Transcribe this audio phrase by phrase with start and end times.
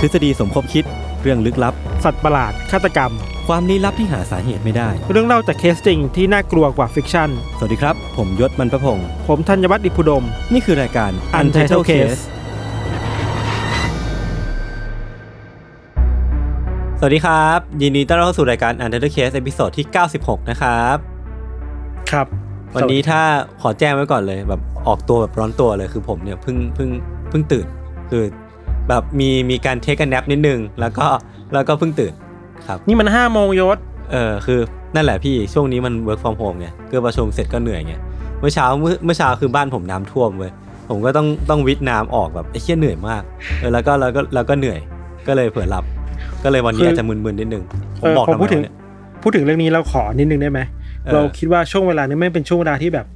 [0.00, 0.84] ทฤษฎีสมคบคิด
[1.22, 3.12] เรื่องลึกลับ สัตว์ประหลาด ฆาตกรรม
[3.48, 12.20] ความลี้ลับที่หาสาเหตุไม่ได้ เรื่องเล่าจากเคสจริงที่น่ากลัวกว่า fiction สวัสดีครับ ผมยศมันประพงศ์ผมธัญวัฒน์อิพภูดม นี่คือรายการ Untitled Case
[16.98, 19.86] สวัสดีครับ ยินดีต้อนรับเข้าสู่รายการ Untitled Case ตอนที่
[20.18, 20.96] 96 นะครับ
[22.10, 22.26] ครับ
[22.74, 23.20] วันนี้ถ้า
[23.60, 26.88] ขอแจ้งไว้ก่อนเลย แบบออกตัวแบบร้อนตัวเลยคือผมเนี่ยเพิ่งเพิ่ง
[27.28, 27.66] เพิ่งตื่น
[28.10, 28.22] คือ
[28.88, 31.06] แบบมีมีการเทคกันแนปนิดนึง แล้วก็
[31.54, 32.12] แล้วก็เพิ่งตื่น
[32.66, 33.78] ครับ นี่มันห้าโมงยศ
[34.12, 34.60] เออคือ
[34.94, 37.94] นั่นแหละพี่ช่วงนี้มัน work from home ไงคือประชุมเสร็จก็เหนื่อยไง
[38.40, 40.52] เมื่อเช้าเมื่อเมื่อเช้าคือบ้านผมน้ำท่วมเว้ย
[40.90, 43.22] ผมก็ต้องต้องวิทน้ำออกแบบไอ้เชี่ยเหนื่อยมาก
[43.58, 44.78] เออแล้วก็แล้วก็แล้วก็เหนื่อย
[45.26, 45.84] ก็เลยเผลอหลับ
[46.44, 47.64] ก็เลยวันนี้คือออาจจะมึนๆนิดนึง
[48.00, 48.74] ผเอมอบอกพอทำไมพูดถึงวะเนี่ย
[49.22, 50.60] พูดถึงเรื่องนี้เราขอนิดนึงได้ไหม
[51.04, 53.06] เออเราคิดว่าช่วงเวลานี้ไม่เป็นช่วงเวลาที่แบบ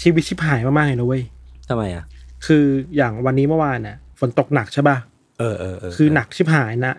[0.00, 1.22] ชีวิตชิบหายมากๆเลยนะเว้ย
[1.68, 2.04] ทำไมอะ
[2.46, 2.64] คือ
[2.96, 4.96] อย่างวันนี้เมื่อวานน่ะ ฝนตกหนักใช่ป่ะ
[5.38, 6.94] เออเออเออคือหนักชิบหายนะ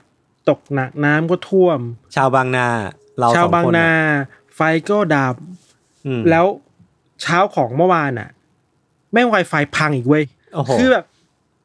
[0.50, 1.80] ตกหนักน้ำก็ท่วม
[2.16, 2.68] ชาวบางนา
[3.20, 5.36] เราชาวสองบางคนนาอะไฟก็ดับ
[6.06, 6.46] อืมแล้ว
[7.22, 8.30] เช้าของเมื่อวานน่ะ
[9.12, 10.24] แม่งไวไฟพังอีกเว้ย
[10.54, 11.06] โอ้โหคือแบบ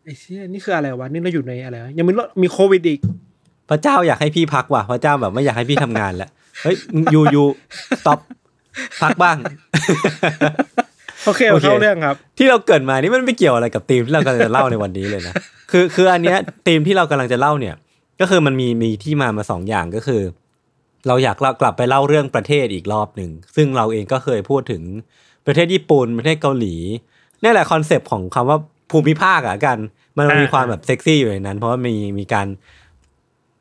[0.05, 2.13] ไอ้เชี่ยนี่คืออะไรวะนี่เราอยู่ในอะไรวะยังมี
[2.43, 3.01] มีโควิดอีก
[3.71, 6.31] พระเจ้าอยากให้พี่พักว่ะพระเจ้าแบบไม่อยากให้พี่ทำงานแล้ว
[6.63, 6.77] เฮ้ย
[7.15, 7.45] ยูยู
[7.99, 8.19] สต็อป
[9.03, 9.37] พักบ้าง
[11.27, 15.35] โอเคโอเคเข้าเรื่องครับ ที่เราเกริดมานี่มันไม่เกี่ยวอะไรกับธีมที่เรากำลังจะเล่าในวันนี้เลยนะ
[15.71, 17.75] คือคืออันเนี้ยธีมที่เรากำลังจะเล่าเนี่ย
[18.21, 20.23] ก็คือมันมีมีที่มามาสองอย่างก็คือ
[21.07, 24.83] เราอยากเล่ากลับไปเล่าเรื่องประเทศอีกรอบหนึ่งซึ่งเราเองก็เคยพูดถึง
[25.47, 26.75] ประเทศญี่ปุ่นประเทศเกาหลี
[27.43, 28.59] นี่แหละคอนเซปต์ของคำว่า
[28.91, 29.79] ภูมิภาคอะกัน
[30.17, 32.47] มันมีอ่าความแบบเซ็กซี่อยู่ในนั้น เพราะว่ามีมีการ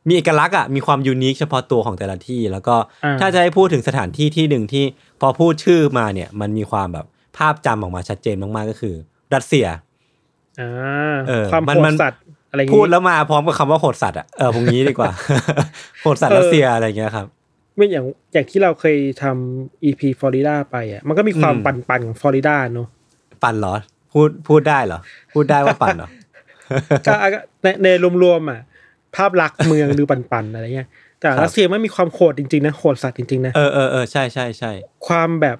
[0.07, 4.85] มีเอกลักษณ์อะมีความยูนิคเฉพาะตัวของแต่ละที่ แล้วก็อ่าถ้าจะให้พูดถึงสถานที่ที่หนึ่งที่
[5.21, 7.05] พอพูดชื่อมาเนี่ย มันมีความแบบ
[7.37, 8.95] ภาพจำออกมาชัดเจนมาก ๆ ก็คือ
[9.35, 9.67] รัสเซีย
[10.59, 10.69] อ่า
[11.27, 15.11] เออความมันโหมัดนสัตว์อะไรอย่างงี้พูดแล้วมาพร้อมกับคำว่าโหดสัตว์อะเออพวกนี้ดีกว่า
[16.03, 17.27] โหดสัตว์เออรัสเซียอะไรเงี้ยครับ
[17.75, 22.87] ไม่อย่างอย่างที่เราเคยทำ EP ฟลอริดาไปอะมันก็มีความอืมปั่นๆของฟลอริดาเนอะ
[23.43, 23.75] ปั่นเหรอ
[24.11, 24.99] พูดพูดได้เหรอ
[25.33, 26.09] พูดได้ว่าปั่นเหรอ
[27.07, 27.87] ก็ก็ในใน
[28.23, 28.61] รวมๆอะ
[29.15, 30.87] ภาพลักษณ์เมืองดูปั่นๆอะไรเงี้ย
[31.19, 34.71] แต่ครับรัสเซียไม่มีความโหดจริงๆนะโหดสัตว์จริงๆนะเออเออเออใช่ใช่ใช่
[35.07, 35.57] ความแบบ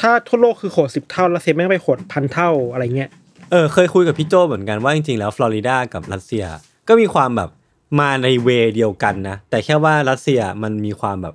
[0.00, 3.10] ถ้าทั่วโลกคือโหดสิบเท่ารัสเซียแม่งไปโหดพันเท่าอะไรเงี้ย
[3.50, 6.44] เออเคยคุยกับพี่โจเหมือนกันว่าจริงๆแล้วฟลอริดากับรัสเซีย
[6.88, 7.50] ก็มีความแบบ
[8.00, 11.34] มาในเวเดียวกันนะ แต่แค่ว่ารัสเซียมันมีความแบบ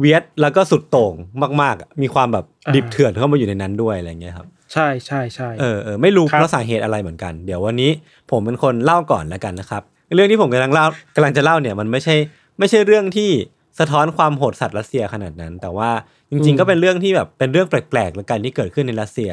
[0.00, 1.14] เวียดแล้วก็สุดโต่ง
[1.62, 7.90] มากๆอะมีความแบบอ่าดิบเถื่อนเข้ามาอยู่ในนั้นด้วยอะไรเงี้ยครับ ใช่ใช่ใช่เออเออไม่รู้ครับเพราะสาเหตุอะไรเหมือนกัน เดี๋ยววันนี้
[8.30, 9.82] ผมเป็นคนเล่าก่อนแล้วกันนะครับ
[10.14, 10.86] เรื่องที่ผมกำลังเล่า
[11.16, 12.16] กำลังจะเล่าเนี่ยมันไม่ใช่
[12.58, 13.30] ไม่ใช่เรื่องที่
[13.78, 15.90] สะท้อนความโหดสัตว์รัสเซียขนาดนั้น แต่ว่า
[16.30, 19.32] จริง ๆ ก็เป็นเรื่องที่แบบเป็นเรื่องแปลกๆแล้วกันที่เกิดขึ้นในรัสเซีย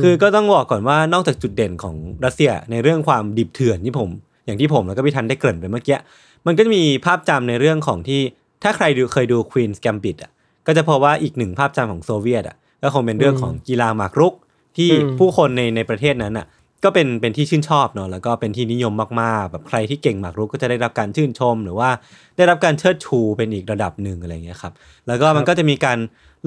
[0.00, 4.08] คือก็ต้องบอกก่อนว่านอกจากจุดเด่นของรัสเซียในเรื่องความดิบเถื่อนที่ผม
[4.46, 5.98] อย่างที่ผมแล้วก็พี่ทันได้เกริ่นไปเมื่อกี้
[6.46, 8.20] มันก็จะมีภาพจำในเรื่องของที่
[8.62, 10.30] ถ้าใครดูเคยดู Queen's Gambit อะ
[10.66, 14.34] ก็จะพบว่าอีกหนึ่งภาพจำของโซเวียตอะก็คงเป็นเรื่องของกีฬาหมากรุก
[14.76, 16.46] ที่ผู้คนในในประเทศนั้นอะ
[16.84, 21.90] ก็เป็นเป็นที่ชื่นชอบเนาะแล้วก็เป็นที่นิยมมากๆ แบบใครที่เก่งหมากรุกก็จะได้รับการชื่นชม หรือว่า
[22.36, 24.72] ได้รับการเชิดชูเป็นอีกระดับหนึ่งอะไรเงี้ยครับ
[25.06, 25.98] แล้วก็มันก็จะมีการ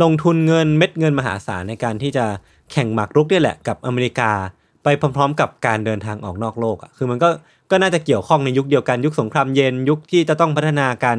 [0.04, 2.25] ลงทุนเงินเม็ดเงินมหาศาลในการที่จะ
[2.72, 4.31] แข่งหมากรุกเนี่ยแหละกับอเมริกา
[4.83, 7.30] ไปพร้อม ๆ กับการเดินทางออกนอกโลกอะคือมันก็
[7.72, 11.18] ก็น่าจะเกี่ยวข้องในยุคเดียวกันยุคสงครามเย็นยุคที่จะต้องพัฒนาการ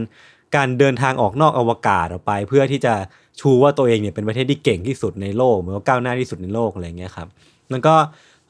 [0.56, 2.94] การเดินทางออกนอกอวกาศออกไป เพื่อที่จะ
[3.40, 7.28] ชูว่าตัวเองเนี่ยเป็นประเทศที่เก่งที่สุดในโลกหรือว่าก้าวหน้าที่สุดในโลกอะไรเงี้ยครับ
[7.70, 7.94] แล้วก็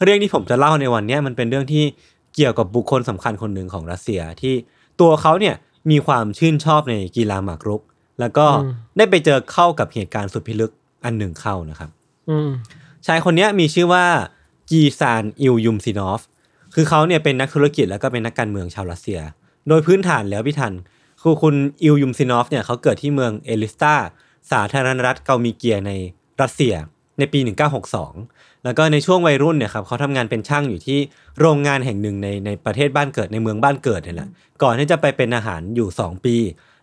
[0.04, 1.84] เรื่องที่ผมจะเล่าในวันเนี้ยมันเป็นเรื่องที่
[2.34, 4.54] เกี่ยวกับบุคคลสำคัญคนหนึ่งของรัสเซียที่
[5.00, 5.54] ตัวเขาเนี่ย
[5.90, 7.82] มีความชื่นชอบในกีฬาหมากรุก
[8.20, 10.72] แล้วก็อืมได้ไปเจอเข้ากับเหตุการณ์สุดพิลึก
[11.04, 11.90] อันหนึ่งเข้านะครับ
[12.30, 12.50] อืม
[13.06, 14.04] ชายคนเนี้ยมีชื่อว่า
[14.70, 16.22] จีซานอิลยุมซินอฟ
[16.74, 19.20] คือเขาเนี่ยเป็นนักธุรกิจแล้วก็เป็นนักการเมืองชาวรัสเซีย
[19.68, 20.74] โดยพื้นฐานแล้วพี่ธัญ
[21.22, 23.94] คือคุณอิลยุมซินอฟเนี่ยเขาเกิดที่เมืองเอลิสตา
[24.52, 25.92] สาธารณรัฐคัลมีเกียใน
[26.42, 26.74] รัสเซีย
[27.18, 27.40] ในปี
[28.02, 30.98] 1962 แล้วก็ในช่วงวัยรุ่นเนี่ยครับเขาทำงานเป็นช่างอยู่ที่
[31.40, 34.28] โรงงานแห่งหนึ่งในในประเทศบ้านเกิดในเมืองบ้านเกิดเนี่ยแหละ
[34.62, 36.36] ก่อนที่จะไปเป็นทหารอยู่ 2 ปี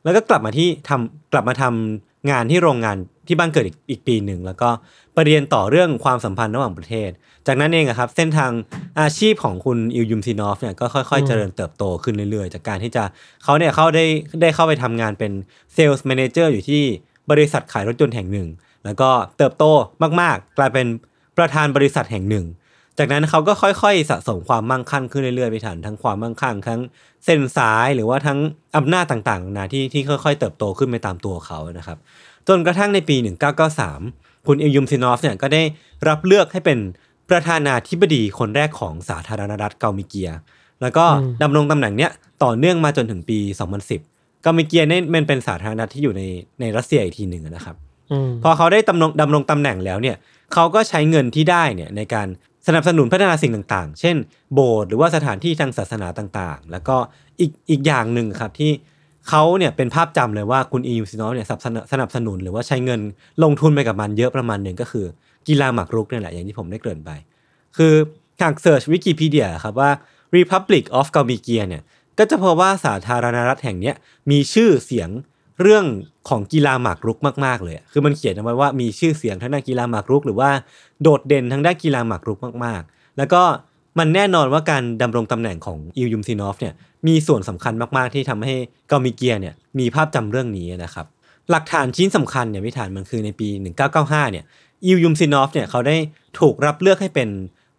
[0.03, 2.97] แล้วก็กลับมาที่ทำกลับมาทำงานที่โรงงาน
[3.27, 4.69] ที่บ้านเกิดอีกอีกปีหนึ่งแล้วก็
[5.13, 7.09] ไปเรียนต่อเรื่องความสัมพันธ์ระหว่างประเทศ
[7.47, 8.51] จากนั้นเองอะครับเส้นทาง
[8.99, 13.03] อาชีพของคุณอิลยุมซินอฟเนี่ยก็ค่อยๆ เจริญเติบโตขึ้นเรื่อยๆ จากการที่จะ
[13.43, 14.05] เขาเนี่ยเขาได้
[14.41, 15.31] ได้เข้าไปทำงานเป็น
[15.73, 16.83] sales manager อยู่ที่
[17.31, 18.47] บริษัทขายรถยนต์แห่งหนึ่ง
[18.85, 19.63] แล้วก็เติบโต
[20.21, 20.87] มากๆ กลายเป็น
[21.39, 22.45] ประธานบริษัทแห่งหนึ่ง
[22.97, 26.79] จากนั้นเขาก็ค่อยๆ สะสมความมั่งคั่งขึ้นเรื่อยๆไปฐานทั้งความมั่งคั่งทั้ง
[27.25, 28.39] เส้นสายหรือว่าทั้ง
[28.77, 31.97] อำนาจต่างๆนานาที่ที่ค่อยๆ เติบโตขึ้นไปตามตัวเขานะครับ
[32.47, 33.15] จนกระทั่งในปี
[33.81, 35.63] 1993 คุณอิลยุมซินอฟเนี่ยก็ได้
[36.07, 36.79] รับเลือกให้เป็น
[37.29, 40.29] ประธานาธิบดีคนแรกของสาธารณรัฐเกามิเกีย
[40.81, 41.05] แล้วก็
[41.41, 42.11] ดำรงตำแหน่งเนี้ย
[42.43, 43.39] ต่อเนื่องมาจนถึงปี
[43.89, 46.21] 2010 เกามิเกียเนี่ยมันเป็นสาธารณรัฐที่อยู่ใน
[46.59, 47.75] ในรัสเซียอีกทีหนึ่งนะครับ
[48.11, 50.15] อืมพอเขาได้ดำรงดำรงตำแหน่งแล้วเนี่ย
[50.53, 52.27] เขาก็ใช้เงินที่ได้เนี่ยในการ
[52.67, 54.15] สนับสนุนพัฒนาสิ่งต่าง ๆ เช่น
[54.53, 56.97] โบสถ์หรือว่าสถานที่ทางศาสนาต่างๆ แล้วก็
[57.39, 58.71] อีกอีกอย่างหนึ่งครับที่
[59.29, 63.01] เขาเนี่ยเป็นภาพจำเลยว่าคุณอิลยุมซินอฟเนี่ยสนับสนุนสนับสนุนหรือว่าใช้เงิน
[63.43, 65.05] ลงทุนไปกับมันเยอะประมาณหนึ่งก็คือ
[65.47, 67.11] กีฬาหมากรุกนี่แหละอย่างที่ผมได้เกริ่นไป
[67.77, 67.93] คือ
[68.41, 69.91] หาก search วิกิพีเดียครับว่า
[70.37, 71.83] Republic of g a m i g i a เนี่ย
[72.17, 73.93] ก็จะพบว่าสาธารณรัฐแห่งนี้
[74.31, 75.09] มีชื่อเสียง
[75.61, 75.85] เรื่อง
[76.29, 80.49] ของกีฬาหมากรุกมาก ๆ เลย คือมันเขียนเอาไว้ว่ามีชื่อเสียงทางด้านกีฬาหมากรุก หรือว่า
[81.01, 83.41] โดดเด่นทางด้านกีฬาหมากรุกมาก ๆ แล้วก็
[83.99, 86.73] มันแน่นอนว่าการดำรงตำแหน่งของอิลยุมซินอฟเนี่ย
[87.07, 88.55] มีส่วนสำคัญมาก ๆ ที่ทำให้
[88.91, 91.05] กามิเกียเนี่ยมีภาพจำเรื่องนี้นะครับ
[91.51, 93.47] หลักฐานชิ้นสำคัญเนี่ยพิธานมันคือในปี
[93.89, 94.45] 1995เนี่ย
[94.85, 95.97] อิลยุมซินอฟเนี่ยเขาได้
[96.39, 97.29] ถูกรับเลือกให้เป็น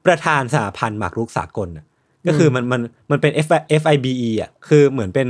[0.07, 1.87] ประธานสหพันธ์หมากรุกสากลน่ะ
[2.27, 2.81] ก็คือมันมัน
[3.11, 3.33] มันเป็น
[3.83, 5.29] FIDE อะคือเหมือนเป็น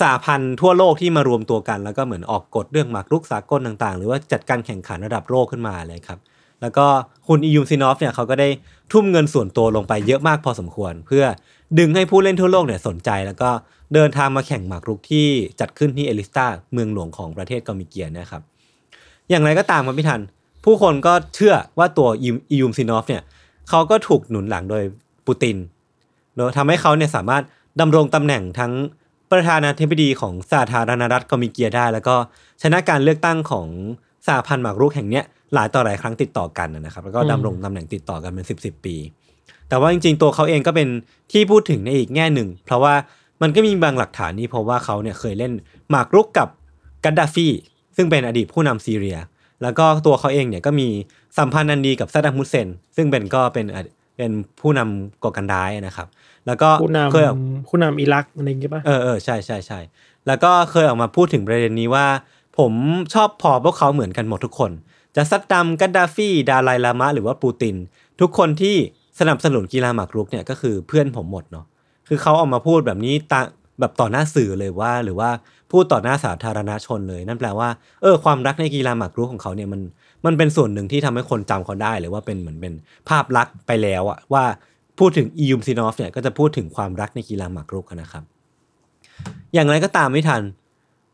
[0.00, 6.18] สหพันธ์ทั่วโลกที่มารวมตัวกัน แล้วก็เหมือนออกกฎเรื่องหมากรุกสากลต่างๆ หรือว่าจัดการแข่งขันระดับโลกขึ้นมาเลยครับ
[6.62, 6.86] แล้วก็
[7.28, 8.48] คุณอิลยุมซินอฟเนี่ยเขาก็ได้
[8.92, 11.24] ทุ่มเงินส่วนตัวลงไปเยอะมากพอสมควร เพื่อ
[11.78, 13.50] ดึงให้ผู้เล่นทั่วโลกเนี่ยสนใจ แล้วก็
[13.94, 15.26] เดินทางมาแข่งหมากรุกที่
[15.60, 18.42] จัดขึ้นที่เอลิสตาเมืองหลวงของประเทศคัลมีเกียนะครับ
[19.30, 20.20] อย่างไรก็ตามครับพี่ธัญ
[20.64, 23.22] ผู้คนก็เชื่อว่าตัวอิลยุมซินอฟเนี่ย
[23.68, 24.82] เขาก็ถูกหนุนหลังโดย
[25.26, 25.56] ปูติน
[26.36, 27.42] โดยทำให้เขาเนี่ยสามารถ
[27.80, 28.72] ดำรงตำแหน่งทั้ง
[29.32, 32.16] ประธานาธิบดีของสาธารณรัฐกามิเกียได้ แล้วก็
[32.62, 33.66] ชนะการเลือกตั้งของ
[34.26, 35.24] สหพันธ์หมากรุกแห่งเนี้ย
[35.54, 38.96] หลายต่อหลายครั้งติดต่อกันนะครับ แล้วก็ดำรงตำแหน่งติดต่อกันเป็นสิบสิบปี
[39.68, 40.88] แต่ว่าจริงๆ ตัวเขาเองก็เป็น
[41.32, 42.94] ที่พูดถึงในอีกแง่หนึ่ง เพราะว่า
[43.42, 45.52] มันก็มีบางหลักฐานนี่เพราะว่าเขาเนี่ยเคยเล่น
[45.90, 46.48] หมากรุกกับ
[47.04, 47.48] กัดดาฟี
[47.96, 49.18] ซึ่งเป็นอดีตผู้นำซีเรีย
[49.62, 50.88] แล้วก็ตัวเขาเองเนี่ยก็มี
[51.38, 53.66] สัมพันธ์อันดีกับซาดัมฮุสเซน ซึ่งเป็นก็เป็น
[54.16, 54.30] เป็น
[54.60, 56.08] ผู้นำก่อการร้ายนะครับ
[56.46, 59.80] แล้วก็ผู้นเคยออกำผู้นำอิรักอะไรอย่างเงี้ยป่ะเออเออใช่ใช่ใช่
[60.26, 62.06] แล้วก็เคยออกมาพูดถึงประเด็นนี้ว่า
[62.58, 62.72] ผม
[63.14, 64.70] ชอบพอพวกเขาเหมือนกันหมดทุกคน
[65.16, 67.76] จะซัดดัมกัดดาฟีดาไลลามะ หรือว่าปูติน
[68.20, 68.76] ทุกคนที่
[69.20, 71.66] สนับสนุนกีฬาหมากรุกเนี่ยก็คือเพื่อนผมหมดเนาะ
[72.08, 73.40] คือเขาออกมาพูดแบบนี้ตา
[73.80, 75.30] แบบต่อหน้าสื่อเลยว่า หรือว่า
[75.72, 77.68] พูดต่อหน้าสาธารณชนเลย นั่นแปลว่า
[78.02, 79.80] เออความรักในกีฬาหมากรุกของเขาเนี่ยมัน
[80.26, 82.72] มันเป็นส่วนหนึ่งที่ทำให้คนจำเขาได้หรือว่าเป็นเหมือนเป็น
[83.08, 84.44] ภาพลักษณ์ไปแล้วอะว่า
[84.98, 88.24] พูดถึงอียุมซินอฟเนี่ยก็จะพูดถึงความรักในกีฬาหมากรุกอะนะครับ
[89.54, 90.42] อย่างไรก็ตามไม่ทัน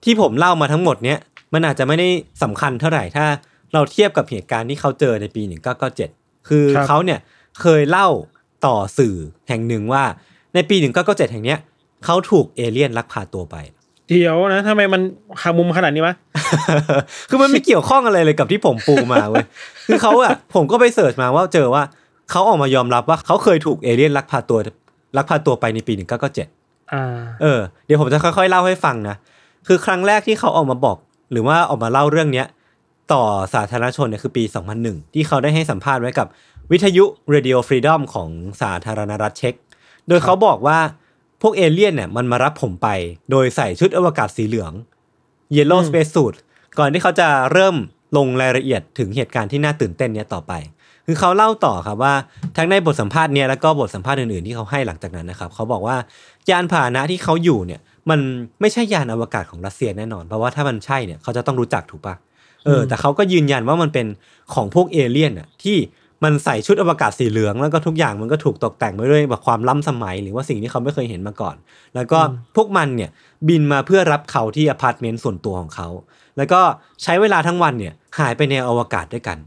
[0.05, 1.19] ที่ผมเล่ามาทั้งหมดเนี้ย
[1.53, 2.09] มันอาจจะไม่ได้
[2.43, 3.27] สำคัญเท่าไหร่ถ้า
[3.73, 5.43] เราเทียบกับเหตุการณ์ที่เขาเจอในปี
[5.97, 7.19] 1997 คือครับเขาเนี่ย
[7.61, 8.09] เคยเล่า
[8.67, 9.17] ต่อสื่อ
[9.49, 10.05] แห่งหนึ่งว่า
[10.55, 11.59] ในปี 1997 แห่งเนี้ย
[12.05, 13.57] เขาถูกเอเลี่ยนลักพาตัวไป
[14.09, 15.03] เดี๋ยวนะทำไมมัน
[15.41, 16.15] ขามุมขนาดนี้วะ
[17.29, 19.45] คือมันไม่เกี่ยวข้องอะไรเลยกับที่ผมปูมาเว้ย
[19.87, 21.83] คือเขาอะผมก็ไป search มาว่าเจอว่า
[22.31, 24.59] เขาออกมายอมรับว่าเขาเคยถูกเอเลี่ยนลักพาตัว
[25.17, 27.05] ลักพาตัวไปในปี 1997อ่า
[27.43, 29.17] เออ เดี๋ยวผมจะค่อยๆเล่าให้ฟังนะ
[29.67, 30.97] คือครั้งแรกที่เขาออกมาบอก
[31.33, 32.47] หรือว่าออกมาเล่าเรื่องเนี้ย
[33.13, 33.23] ต่อ
[33.55, 34.45] สาธารณชนเนี่ยคือปี
[34.79, 36.27] 2001 ที่เขาได้ให้สัมภาษณ์ไว้กับ
[36.71, 37.05] วิทยุ
[37.35, 38.29] Radio Freedom ของ
[38.63, 39.55] สาธารณรัฐเช็ก
[40.09, 40.79] โดยเขาบอกว่า
[41.43, 42.89] พวกเอเลี่ยนเนี่ยมันมารับผมไป
[43.31, 44.73] โดยใส่ชุดอวกาศสีเหลือง
[45.57, 46.35] Yellow อืม Space Suit
[46.79, 47.77] ก่อนที่เขาจะเริ่ม
[48.17, 50.53] ลงรายละเอียดถึงเหตุการณ์ที่น่าตื่นเต้นเนี้ยต่อไป
[51.11, 52.15] คือเขาเล่าต่อครับว่า
[52.57, 55.97] ทั้งในบทสัมภาษณ์เนี้ยแล้วก็บทสัมภาษณ์อื่นๆที่เขาให้หลังจากนั้นนะครับเขาบอกว่า
[56.51, 58.21] ยานพาหนะที่เขาอยู่เนี่ยมัน
[58.61, 62.15] ไม่ใช่ยานอวกาศของรัสเซียแน่นอน เพราะว่าถ้ามันใช่เนี่ยเขาจะต้องรู้จักถูกปะ
[62.65, 64.07] เอออืมแต่เขาก็ยืนยันว่ามันเป็น
[64.55, 65.77] ของพวกเอเลี่ยนอะที่
[66.25, 71.57] มันใส่ชุดอวกาศสีเหลืองแล้วก็ทุกอย่างมันก็ถูกตกแต่งไปด้วยแบบความล้ำสมัย หรือว่าสิ่งที่เขาไม่เคยเห็นมาก่อน
[71.95, 72.19] แล้วก็
[72.57, 73.11] พวกมันเนี่ย
[73.49, 75.89] บินมาเพื่อรับเขาที่อพาร์ตเมนต์ส่วนตัวของเขา
[76.37, 76.61] แล้วก็
[77.03, 79.39] ใช้เวลาทั้งวันเนี่ยหายไปในอวกาศด้วยกัน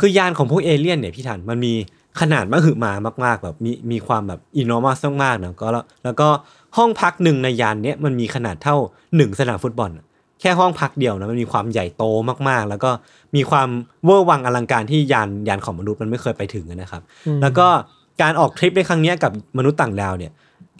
[0.00, 1.72] คือยานของพวกเอเลี่ยนเนี่ยพี่ทันมันมี
[2.20, 2.92] ขนาดมหึมา
[3.24, 6.28] มากๆแบบมีมีความแบบ enormous มากๆนะก็แล้วแล้วก็
[6.76, 8.76] ห้องพักหนึ่งในยานเนี้ยมันมีขนาดเท่า
[9.16, 10.04] หนึ่งสนามฟุตบอลอะ
[10.40, 12.04] แค่ห้องพักเดียวนะมันมีความใหญ่โต
[12.48, 12.90] มากๆ แล้วก็
[13.36, 13.68] มีความ
[14.04, 17.02] เวอร์วังอลังการที่ยานยานของมนุษย์มันไม่เคยไปถึงนะครับ
[17.42, 17.66] แล้วก็
[18.22, 20.32] การออกทริปในครั้งเนี้ยกับมนุษย์ต่างดาวเนี่ย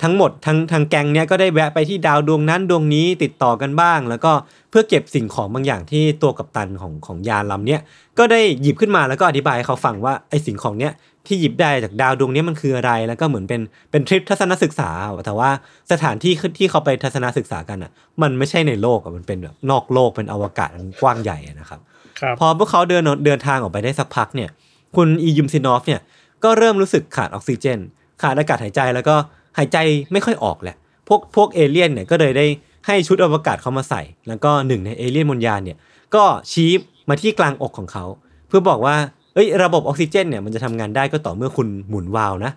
[0.02, 4.32] ทั้งหมดทั้งทางแก๊งเนี้ยก็ได้แวะไปที่ดาวดวงนั้นดวงนี้ติดต่อกันบ้าง แล้วก็
[4.70, 7.80] เพื่อเก็บสิ่งของบางอย่างที่ตัวกัปตันของของยานลำเนี้ย
[8.18, 10.92] ก็ได้หยิบขึ้นมาแล้วก็อธิบายให้เขาฟังว่าไอ้สิ่งของเนี้ย
[11.26, 13.60] ที่หยิบได้จากดาวดวงเนี้ยมันคืออะไร แล้วก็เหมือนเป็น
[13.90, 14.90] เป็นทริปทัศนศึกษา
[15.26, 15.50] แต่ว่า
[15.92, 17.90] สถานที่ที่เขาไปทัศนศึกษากันอะ
[18.22, 21.80] มันไม่ใช่ในโลกอะมันเป็นแบบนอกโลกเป็นอวกาศอันกว้างใหญ่อะนะครับ
[22.20, 24.50] ครับพอพวกเขาเดินเดินทางออกไปได้สักพักเนี่ย
[24.96, 26.00] คุณอียุมซินอฟเนี่ย
[26.44, 27.78] ก็เริ่มรู้สึกขาดออกซิเจน
[28.22, 29.16] ขาดอากาศหายใจแล้วก็
[29.58, 29.78] หายใจ
[30.12, 30.76] ไม่ค่อยออกแหละ
[31.08, 32.46] พวกพวกเอเลี่ยนเนี่ยก็เลยได้
[32.86, 35.78] ให้ชุดอวกาศเขามาใส่ แล้วก็หนึ่งในเอเลี่ยนบนยานเนี่ย
[36.14, 36.70] ก็ชี้
[37.08, 38.04] มาที่กลางอกของเขา
[38.48, 38.96] เพื่อบอกว่า
[39.34, 42.52] เอ้ยระบบออกซิเจนเนี่ยมันจะทำงานได้ก็ต่อเมื่อคุณหมุนวาล์วนะ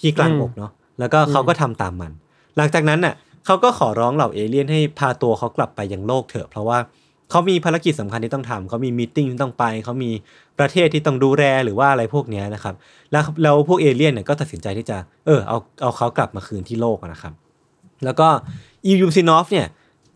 [0.00, 2.12] ที่กลางอกเนาะแล้วก็เขาก็ทำตามมัน
[2.56, 3.14] หลังจากนั้นน่ะ
[3.46, 6.78] เขาก็ขอร้องเหล่าเอเลี่ยนให้พาตัวเขากลับไปยังโลกเถอะ เพราะว่า
[7.32, 10.10] เขามีภารกิจสำคัญที่ต้องทำเขามี meeting ที่ต้องไป เขามี
[10.58, 12.74] ประเทศที่ต้องดูแลหรือว่าอะไรพวกนี้นะครับ
[13.12, 14.96] แล้วแล้วพวกเอเลี่ยนเนี่ยก็ตัดสินใจที่จะ
[15.26, 17.32] เออเอาเอาเขากลับมาคืนที่โลกนะครับ
[18.04, 18.28] แล้วก็
[18.86, 19.66] อียูซินอฟเนี่ย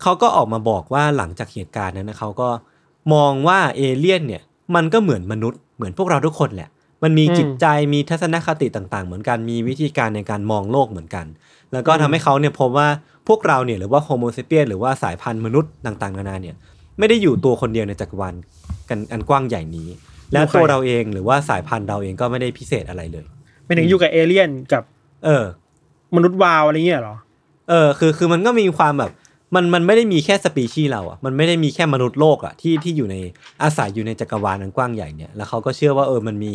[0.03, 2.49] เขาก็ออกมาบอกว่าหลังจากเหตุการณ์นั้นนะเขาก็
[3.15, 4.43] มองว่าเอเลี่ยนเนี่ย
[4.75, 6.69] มันก็เหมือนมนุษย์เหมือนพวกเราทุกคนแหละ
[7.03, 11.27] มันมีจิตใจมีทัศนคติต่าง ๆ เหมือนกันมีวิธีการในการมองโลกเหมือนกัน
[11.73, 12.89] แล้วก็ทำให้เขาเนี่ยพบว่า
[13.29, 16.57] พวกเราเนี่ยหรือว่าโฮโมเซเปียนหรือว่าสายพันธุ์มนุษย์ต่างๆนานาเนี่ย
[16.99, 18.35] ไม่ได้อยู่ตัวคนเดียวในจักรวาล
[18.89, 19.89] กันอันกว้างใหญ่นี้
[20.33, 23.25] และอยู่ใครตัวเราเองหรือว่าสายพันธุ์เราเองก็ไม่ได้พิเศษอะไรเลย
[23.65, 24.83] ไม่ถึงอยู่กับเอเลี่ยนกับ
[25.25, 25.45] เออ
[26.17, 27.17] มนุษย์วาวอะไรเงี้ยเหรอ
[27.69, 29.13] เออ คือคือมันก็มีความแบบ
[29.55, 33.17] มันมันไม่ได้มีแค่สปีชีส์เราอะ มันไม่ได้มีแค่มนุษย์โลกอะที่ที่อยู่ใน
[33.63, 36.53] อาศัยอยู่ในจักรวาลอันกว้างใหญ่เนี่ยแล้วเขาก็เชื่อว่าเออมันมี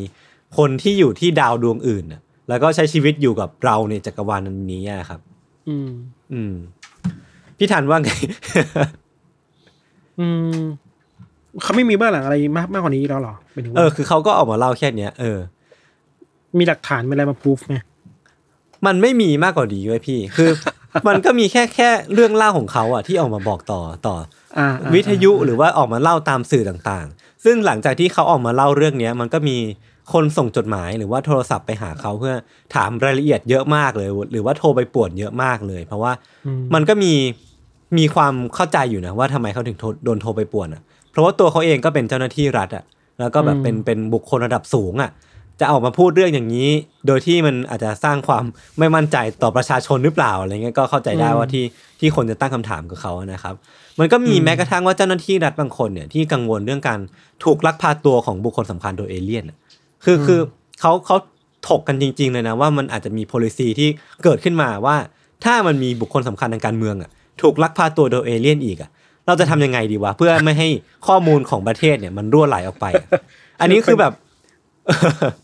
[0.57, 5.19] คนที่อยู่ที่ดาวดวงอื่นอะ แล้วก็ใช้ชีวิตอยู่กับเราในจักรวาลอันนี้อะครับ
[5.67, 5.89] อืม
[6.33, 6.53] อืม
[7.57, 8.09] พี่ทันว่าไง
[10.21, 10.61] อืม
[11.61, 15.39] เขาไม่มีเบื้องหลังอะไรมากมากกว่านี้แล้วเหรอหมายถึงเอว่าอคือเขาก็ออกมาเล่าแค่เนี้ยเออ
[16.57, 17.75] มีหลักฐานมีอะไรมาพูฟไหม
[18.85, 20.51] มันไม่มีมากกว่าดีเว้ยพี่ คือ
[21.07, 24.15] มันก็มีแค่แค่เรื่องเล่าของเขาอะที่ออกมาบอกต่อต่อ
[24.57, 29.57] อ่าอ่าวิทยุหรือว่าออกมาเล่าตามสื่อต่างๆ ซึ่งหลังจากที่เขาออกมาเล่าเรื่องเนี้ย มันก็มี
[30.13, 32.35] คนส่งจดหมายหรือว่าโทรศัพท์ไปหาเขาเพื่อ
[32.75, 36.11] ถามรายละเอียดเยอะมากเลย หรือว่าโทรไปป่วนเยอะมากเลย เพราะว่า
[36.45, 37.13] อืมันก็มี
[37.97, 40.81] มีความเข้าใจอยู่นะว่าทำไมเขาถึงโทรโดนโทรไปป่วนอะ
[41.11, 42.83] เพราะว่าตัวเขาเองก็เป็นเจ้าหน้าที่รัฐอะ
[43.19, 45.11] แล้วก็แบบเป็นเป็นบุคคลระดับสูงอะ
[45.59, 46.69] จะออกมาพูดเรื่องอย่างนี้
[47.07, 48.43] โดยที่มันอาจจะสร้างความ
[48.79, 51.65] ไม่มั่นใจต่อประชาชนหรือเปล่าอะไรเงี้ยก็เข้าใจได้ว่าที่
[51.99, 53.55] ที่คนจะตั้งคำถามกับเขานะครับ
[53.99, 56.99] มันก็มีแม้กระทั่งว่าเจ้าหน้าที่รัฐบางคนเนี่ยที่กังวลเรื่องการ
[57.43, 59.57] ถูกลักพาตัวของบุคคลสำคัญโดยเอเลี่ยนอะ
[60.05, 60.39] คือคือ
[60.81, 61.17] เขาเขา
[61.69, 63.89] ถกกันจริง ๆ เลยนะว่ามันอาจจะมี policy ที่
[64.23, 64.95] เกิดขึ้นมาว่า
[65.45, 67.09] ถ้ามันมีบุคคลสำคัญทางการเมืองอะ
[67.41, 68.89] ถูกลักพาตัวโดยเอเลี่ยนอีกอะ
[69.27, 70.67] เราจะทำยังไงดีวะเพื่อไม่ให้
[71.07, 73.07] ข้อมูลของประเทศเนี่ยมันรั่วไหลออกไปอะ
[73.61, 74.13] อันนี้คือแบบ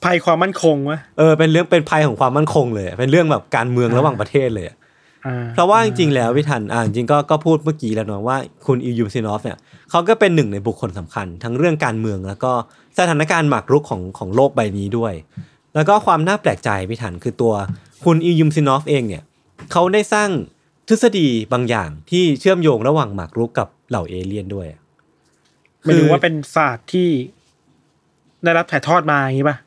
[0.03, 4.77] ภัยความมั่นคงวะเออเป็นเรื่องเป็นภัยของความมั่นคงเลย เป็นเรื่องแบบการเมืองระหว่างประเทศเลยอะ
[5.25, 9.57] อ่าเพราะว่าจริงๆแล้วพี่ทันอ่าจริงๆก็ก็พูดเมื่อกี้แล้วเนาะว่าคุณอิวยูซินอฟเนี่ย
[9.89, 12.51] เขาก็เป็นหนึ่งในบุคคลสำคัญ ทั้งเรื่องการเมืองแล้วก็
[12.99, 15.13] สถานการณ์หมากรุกของของโลกใบนี้ด้วย
[15.75, 17.53] แล้วก็ความน่าแปลกใจพี่ทันคือตัว
[18.05, 19.23] คุณอิวยูซินอฟเองเนี่ย
[19.71, 20.29] เขาได้สร้าง
[20.87, 24.81] ทฤษฎีบางอย่างที่เชื่อมโยงระหว่างหมากรุกกับเหล่าเอเลี่ยนด้วยอะ
[25.83, 27.09] หมายถึงว่าเป็นศาสตร์ที่
[28.43, 29.57] ได้รับถ่ายทอดมาอย่างนี้ป่ะ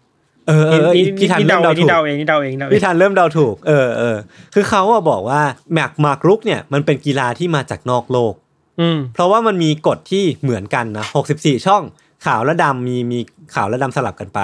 [0.49, 4.17] เออเออเออนี่พี่ทันนี่เริ่มเดาเดานี่ถูกเดาเองนี่เดาเองเดาเองพี่ทันเริ่มเดาถูกเออเออ
[4.55, 5.43] คือเขาอะบอกว่า
[5.75, 8.35] หมากหมากรุกเนี่ยมันเป็นกีฬาที่มาจากนอกโลก
[8.81, 11.83] อืมเพราะว่ามันมีกฎที่เหมือนกันนะ64ช่อง
[12.27, 13.19] ขาวและดำมีมี
[13.55, 14.41] ขาวและดำสลับกันไป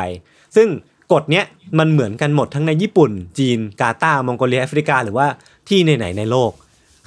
[0.56, 0.68] ซึ่ง
[1.12, 1.44] กฎเนี้ย
[1.78, 5.26] มันเหมือนกันหมดทั้งในญี่ปุ่น จีน กาตาร์มองโกเลียแอฟริกา หรือว่า
[5.68, 6.50] ที่ไหนๆในโลก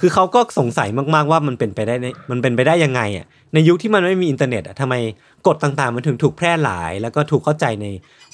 [0.00, 4.94] คือเขาก็สงสัยมากๆว่ามันเป็นไปได้ในมันเป็นไปได้ยังไงอะในยุคที่มันไม่มีอินเทอร์เน็ตอะทำไม
[5.46, 7.86] กฎต่างๆ มันถึงถูกแพร่หลาย แล้วก็ถูกเข้าใจใน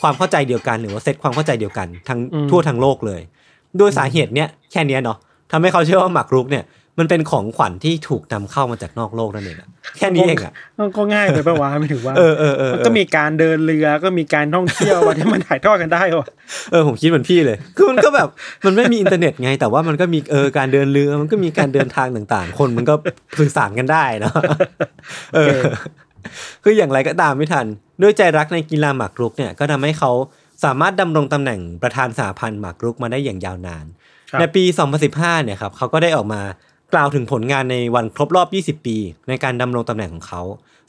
[0.02, 2.20] ความเข้าใจเดียวกันหรือว่าเซตความเข้าใจเดียวกันทั้ง
[2.50, 3.20] ทั่วทั้งโลกเลย
[3.80, 5.18] ด้วยสาเหตุเนี้ยแค่เนี้ยเนาะ
[5.52, 6.64] ทำให้เขาเชื่อว่าหมากรุกเนี่ย
[6.98, 16.26] มันเป็นของขวัญที่ถูกนำเข้ามาจากนอกโลกนั่นเองอะแค่นี้เองอะมันก็ง่ายไปปะวะไม่ถึงว่าเออเออเออมันก็มีการเดินเรือก็มีการท่องเที่ยวมาที่มันถ่ายทอดกันได้วะ
[16.70, 18.28] เออผมคิดเหมือนพี่เลยคือมันก็แบบ
[18.64, 22.94] มันไม่มีอินเทอร์เน็ตไง แต่ว่ามันก็มีเออการเดินเรือมันก็มีการเดินทางต่างๆ คนมันก็
[23.38, 24.34] สื่อสารกันได้เนาะ
[25.34, 25.60] เออ
[26.64, 27.66] คืออย่างไรก็ตามไม่ทัน
[28.02, 30.10] ด้วยใจรักในกีฬาหมากรุกเนี่ยก็ทำให้เขา
[30.64, 33.84] สามารถดำรงตำแหน่งประธานสหพันธ์หมากรุกมาได้อย่างยาวนาน
[34.30, 34.64] ครับในปี
[35.04, 36.40] 2015 เนี่ยครับเขาก็ได้ออกมา
[36.96, 38.96] กล่าวถึงผลงานในวันครบรอบ 20 ปี
[39.28, 40.42] ในการดำรงตำแหน่งของเขา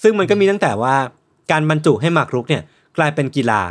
[0.04, 0.96] ซึ่งมันก็มีตั้งแต่ว่า
[1.52, 2.64] การบรรจุให้หมากรุกเนี่ย
[2.98, 3.62] กลายเป็นกีฬา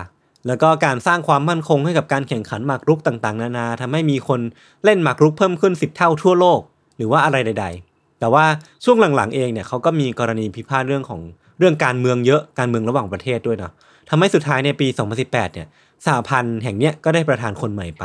[0.46, 4.40] แล้วก็การสร้างความมั่นคงให้กับการแข่งขันหมากรุกต่างๆ นานาทำให้มีคน
[4.84, 6.60] เล่นหมากรุกเพิ่มขึ้น 10 เท่าทั่วโลก
[6.96, 8.44] หรือว่าอะไรใด ๆ แต่ว่า
[8.84, 11.20] ช่วงหลังๆเองเนี่ยเขาก็มีกรณีพิพาทเรื่องของ
[11.58, 13.72] เรื่องการเมืองเยอะการเมืองระหว่างประเทศด้วยเนาะ
[14.08, 14.86] ทำให้สุดท้ายในปี
[15.20, 15.68] 2018 เนี่ย
[16.04, 18.04] สหพันธ์แห่งเนี้ยก็ได้ประธานคนใหม่ไป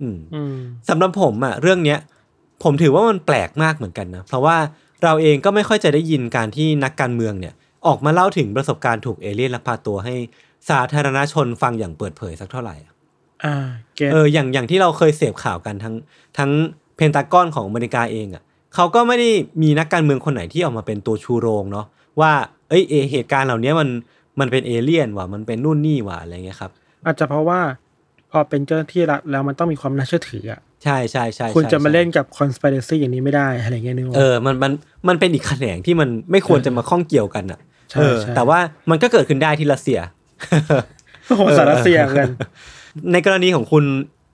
[0.00, 0.56] อืมอืม
[0.88, 1.98] สำหรับผมอะเรื่องเนี้ย
[2.62, 4.56] ผมถือว่ามันแปลกมากเหมือนกันนะ เพราะว่า
[5.02, 7.54] เราเองก็ไม่ค่อยจะได้ยินการที่นักการเมืองเนี่ย
[7.86, 10.14] ออกมาเล่าถึงประสบการณ์ถูกเอเลี่ยนลักพาตัวให้
[10.70, 12.92] สาธารณชนฟังอย่างเปิดเผยสักเท่าไหร่อะ
[13.44, 13.54] อ่า
[13.96, 15.94] เกตเอออย่างอย่างที่เราเคยเสพข่าวกันทั้ง
[16.38, 16.50] ทั้ง
[16.96, 18.42] เพนตากอนของอเมริกาเองอะ
[18.74, 19.30] เขาก็ไม่ได้
[19.62, 21.86] มีนักการเมืองคนไหนที่ออกมาเป็นตัวชูโรงเนาะ
[22.20, 22.32] ว่า
[22.68, 23.88] เอ้ยเอเหตุการณ์เหล่านี้มัน
[24.40, 26.70] มันเป็นเอเลี่ยนว่ะมันเป็นนู่นนี่ว่ะอะไรเงี้ยครับ
[27.04, 27.60] อาจจะเพราะว่า
[28.30, 34.72] พอเป็นเจ้าหน้าที่รัฐแล้วมันต้องมีความน่าเชื่อถืออะ ใช่ใช่ใช่คุณใช่จะมาใช่เล่นกับ conspiracy อย่างนี้ไม่ได้อะไรเงี้ยนึกว่าเออมันมัน
[35.08, 37.60] มันเป็นอีกแขนงที่มันไม่ควรจะมาข้องเกี่ยวกันอะ
[37.90, 38.58] ใช่เออใช่แต่ว่า
[38.90, 39.98] มันก็เกิดขึ้นได้ที่รัสเซีย
[41.26, 42.28] โอ้โหสารเสียเงิน
[43.12, 43.84] ในกรณีของคุณ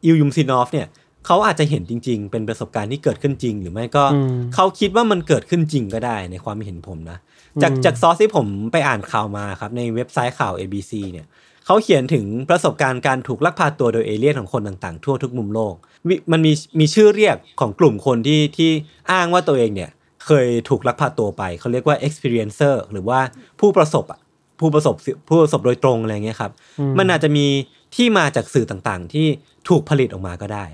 [0.04, 0.88] อิวยุมซินอฟเนี่ย
[1.26, 7.19] เขาอาจจะเห็นจริง ๆ เป็นประสบการณ์ที่เกิดขึ้นจริง หรือไม่ก็อืมเขาคิดว่ามันเกิดขึ้นจริงก็ได้ในความเห็นผมนะ
[7.62, 11.26] จากอืมจากซอสที่ผมไปอ่านข่าวมาครับ ในเว็บไซต์ข่าว ABC เนี่ย
[11.71, 15.75] เขาเขียนถึงประสบการณ์การถูกลักพาตัวโดยเอเลี่ยนของคนต่างๆ ทั่วทุกมุมโลก
[16.09, 18.71] วิมันมีมีชื่อเรียกของกลุ่มคนที่ที่
[19.12, 19.91] อ้างว่าตัวเองเนี่ย
[20.25, 23.21] เคยถูกลักพาตัวไป เขาเรียกว่า experiencer หรือว่า
[23.61, 24.21] ผู้ประสบอะ
[24.61, 24.95] ผู้ประสบ
[25.29, 27.47] ผู้ประสบโดยตรงอะไรเงี้ยครับอืมมันอาจจะมี
[27.95, 29.27] ที่มาจากสื่อต่างๆ ที่
[29.69, 30.65] ถูกผลิตออกมาก็ได้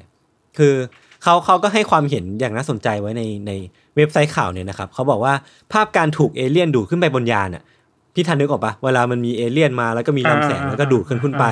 [0.58, 0.74] คือ
[1.22, 3.52] เขาเขาก็ให้ความเห็นอย่างน่าสนใจไว้ในใน
[3.96, 5.34] เว็บไซต์ข่าวเนี่ยนะครับ เขาบอกว่า
[5.72, 7.62] ภาพการถูกเอเลี่ยนดูดขึ้นไปบนยานอะ
[8.16, 11.44] พี่ทันนึกออกปะเวลามันมีเอเลี่ยนมาแล้วก็มีลำแสงอ่าแล้วก็ดูดขึ้นขึ้นไป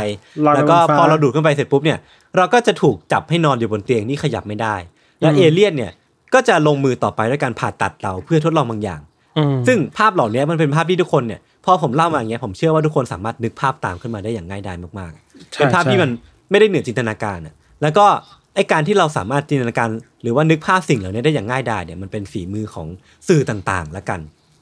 [0.46, 1.98] ลอยไปแล้วก็บนฟ้าพอเราดูดขึ้นไปเสร็จปุ๊บเนี่ย
[2.36, 4.74] เราก็จะถูกจับให้นอนอยู่บนเตียงที่ขยับไม่ได้
[5.20, 5.92] แล้วอืมเอเลี่ยนเนี่ย
[6.34, 9.00] ก็จะลงมือต่อไปด้วยการผ่าตัดเราเพื่อทดลองบางอย่าง
[9.38, 16.10] อืมซึ่งภาพเหล่านี้มันเป็นภาพที่ทุกคนเนี่ยพอผมเล่ามาอย่างเงี้ยผมเชื่อว่าทุกคนสามารถนึกภาพตามขึ้นมาได้อย่างง่ายดายมากๆใช่เป็นภาพใช่ที่มัน
[16.50, 18.06] ไม่ได้เหนือจินตนาการอะแล้วก็
[18.54, 19.88] ไอการที่เราสามารถจินตนาการ
[20.22, 22.88] หรือว่านึกภาพสิ่งเหล่านี้ได้อย่างง่ายดายเนี่ยมันเป็นฝีมือของ
[23.28, 24.20] สื่อต่างๆ ละกัน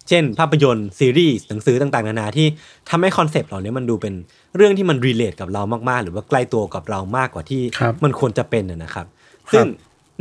[0.09, 2.47] เช่น ภาพยนตร์ซีรีส์หนังสือต่างๆ นานาที่
[2.91, 4.15] ทำให้คอนเซปต์เหล่านี้มันดูเป็น
[4.57, 9.07] เรื่องที่มัน relate กับเรามากๆ หรือว่าใกล้ตัวกับเรามากกว่าที่ครับมันควรจะเป็นนะนะครับ
[9.53, 9.67] ซึ่ง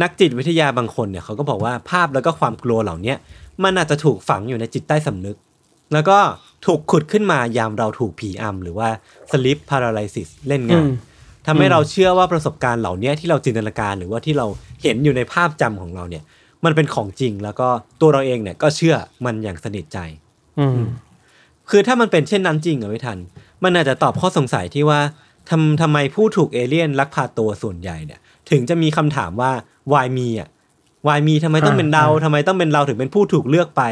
[0.02, 3.18] นักจิตวิทยาบางคนเนี่ยเขาก็บอกว่าภาพแล้วก็ความกลัวเหล่าเนี้ย
[3.64, 5.38] มันอาจจะถูกฝังอยู่ในจิตใต้สำนึก
[5.94, 6.18] แล้วก็
[6.66, 8.90] ถูกขุดขึ้นมายามเราถูกผีอำหรือว่า
[9.32, 10.94] sleep paralysis เล่นงานอืม
[11.48, 14.48] ทำให้เราเชื่อว่าประสบการณ์เหล่านี้ที่เราจินตนาการ หรือว่าที่เรา
[14.84, 16.24] เห็นอยู่ในภาพจำของเราเนี่ย
[16.66, 17.68] มันเป็นของจริง แล้วก็
[18.02, 18.96] ตัวเราเองเนี่ยก็เชื่อ
[19.26, 20.00] มันอย่างสนิทใจ
[20.60, 20.80] อืม
[21.70, 23.18] คือถ้ามันเป็นเช่นนั้นจริงอะไม่ทัน
[23.64, 25.00] มันอาจจะตอบข้อสงสัยที่ว่า
[25.50, 28.20] ทำทำไมผู้ถูกเอเลี่ยนลักพาตัวส่วนใหญ่เนี่ย
[28.50, 29.52] ถึงจะมีคำถามว่า
[29.92, 30.50] why me อะ
[31.08, 33.84] why me ทำไมต้องเป็นเราอ่าทำไมต้องเป็นเราถึงเป็นผู้ถูกเลือกไป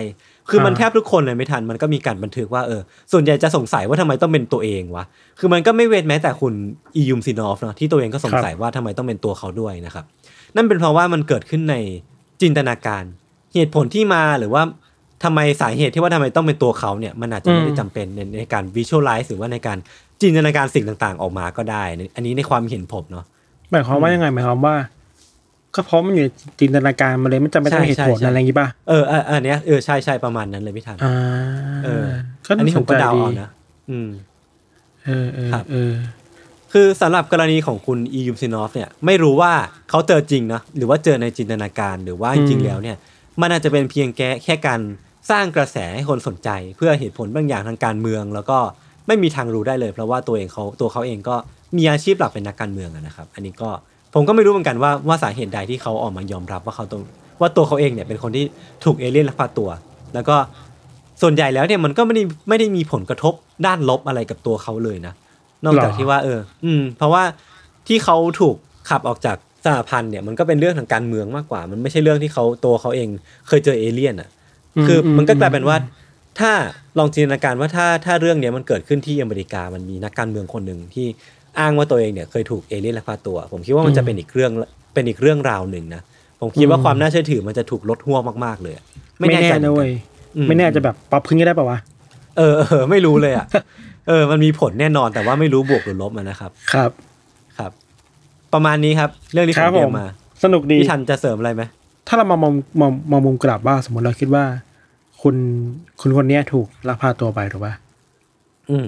[0.50, 5.04] คือมันอ่าแทบทุกคนเลยไม่ทัน มันก็มีการบันทึกว่าเออส่วนใหญ่จะสงสัยว่าทำไมต้องเป็นตัวเองวะ
[5.40, 6.54] คือมันก็ไม่เว้นแม้แต่คุณ
[6.96, 10.06] อียุมซินอฟเนาะที่ตัวเองก็สงสัยว่าทำไมต้องเป็นตัวเขาด้วยนะครับ
[10.56, 11.76] นั่นเป็นเพราะว่ามันเกิดขึ้นใน
[12.42, 13.04] จินตนาการ
[13.54, 14.64] เหตุผลที่มาหรือว่า
[15.24, 19.78] ทำไมสาเหตุที่ว่าทำไมต้องเป็นตัวเขาเนี่ยมันอาจจะไม่ได้อืมจำเป็นในในการวิชวลไลซ์หรือว่าในการ
[20.22, 21.84] จินตนาการสิ่งต่างๆ ออกมาก็ได้
[22.16, 23.26] อันนี้ในความเห็นผมเนาะ
[23.72, 24.76] หมายความว่ายังไงหมายความว่า
[25.76, 31.14] ก็เพราะมันอยู่ในจินตนาการมันเลยมันจะไม่ต้องใช่เหตุผลใช่อะไรอย่างงี้ป่ะเออเอออันเนี้ยเออใช่ใช่ประมาณนั้นเลยพี่ทันอ่า
[31.86, 32.06] เออ
[32.48, 33.50] ก็อันนี้ผมก็สใจเดาดีเอานะ
[33.90, 34.10] อืม
[35.06, 35.94] เออเออ
[36.72, 39.54] ครับเออคือสำหรับกรณีของคุณอียูมซินอฟเนี่ยไม่รู้ว่า
[39.90, 42.98] เขาเจอจริงนะหรือว่าเจอในจินตนาการหรือว่าจริงอืมๆแล้วเนี่ย
[43.42, 44.80] มันอาจจะเป็นเพียงแค่แค่การ
[45.32, 48.58] สร้างกระแสให้คนสนใจ เพื่อเหตุผลบางอย่างทางการเมือง แล้วก็
[49.08, 51.36] ไม่มีทางรู้ได้เลย เพราะว่าตัวเองเขาตัวเขาเองก็
[51.78, 53.70] มีอาชีพหลักเป็นนักการเมืองอะนะครับ อันนี้ก็
[54.14, 57.02] ผมก็ไม่รู้เหมือนกันว่าว่าสาเหตุใดที่เขาออกมายอมรับว่าเขาตรง
[57.42, 58.46] ว่าตัวเขาเองเนี่ยเป็นคนที่
[58.84, 59.70] ถูกเอเลี่ยนลักพาตัว
[60.14, 60.36] แล้วก็
[61.22, 63.34] ส่วนใหญ่แล้วเนี่ยมันก็ไม่ได้ไม่ได้มีผลกระทบ
[63.66, 65.14] ด้านลบอะไรกับตัวเขาเลยนะ
[65.66, 67.24] นอกจากหรอที่ว่า เออ อืม เพราะว่า
[67.88, 68.56] ที่เขาถูก
[68.90, 73.08] ขับออกจากสหพันธ์เนี่ยมันก็เป็นเรื่องทางการเมืองมากกว่า มันไม่ใช่เรื่องที่เขาตัวเขาเอง
[73.48, 74.30] เคยเจอเอเลี่ยนอะ
[74.88, 75.78] คือมันก็กลายเป็นว่า
[76.40, 76.52] ถ้า
[76.98, 81.08] ลองจินตนาการว่าถ้าถ้าเรื่องเนี้ยมันเกิดขึ้นที่อเมริกามันมีนักการเมืองคนหนึ่งที่
[81.60, 84.52] อ้างว่าตัวเองเนี่ยเคยถูกเอเลี่ยนลักพาตัว ผมคิดว่ามันจะเป็นอีกเรื่อง
[84.94, 86.02] เป็นอีกเรื่องราวหนึ่งนะ
[86.42, 88.84] ผมคิดว่าความน่าเชื่อถือมันจะถูกลดห่วงมากๆเลยอะ
[89.20, 89.92] ไม่แน่ใจหมืนะอกัเว้ย
[90.36, 91.78] อืมไม่แน่จะแบบป๊อปขึ้นก็ได้ป่าวะ
[92.38, 93.46] เออเออไม่รู้เลยอะ
[94.10, 96.92] เออ มันมีผลแน่นอนแต่ว่าไม่รู้บวกหรือลบอะนะครับ ครับ
[97.58, 97.72] ครับ
[98.54, 100.08] ประมาณนี้ครับ เรื่องที่คผรับมเตรียผมมมา
[100.44, 101.64] สนุกดีพี่ทันจะเสริมอะไรไหม
[102.08, 104.44] ถ้าเรามามองมองมองมุมกลับว่าสมมติเราคิดว่า
[105.22, 105.36] คุณ
[106.02, 107.74] คุณคนเนี้ยถูกลักพาตัวไปถูกป่ะ
[108.70, 108.88] อืม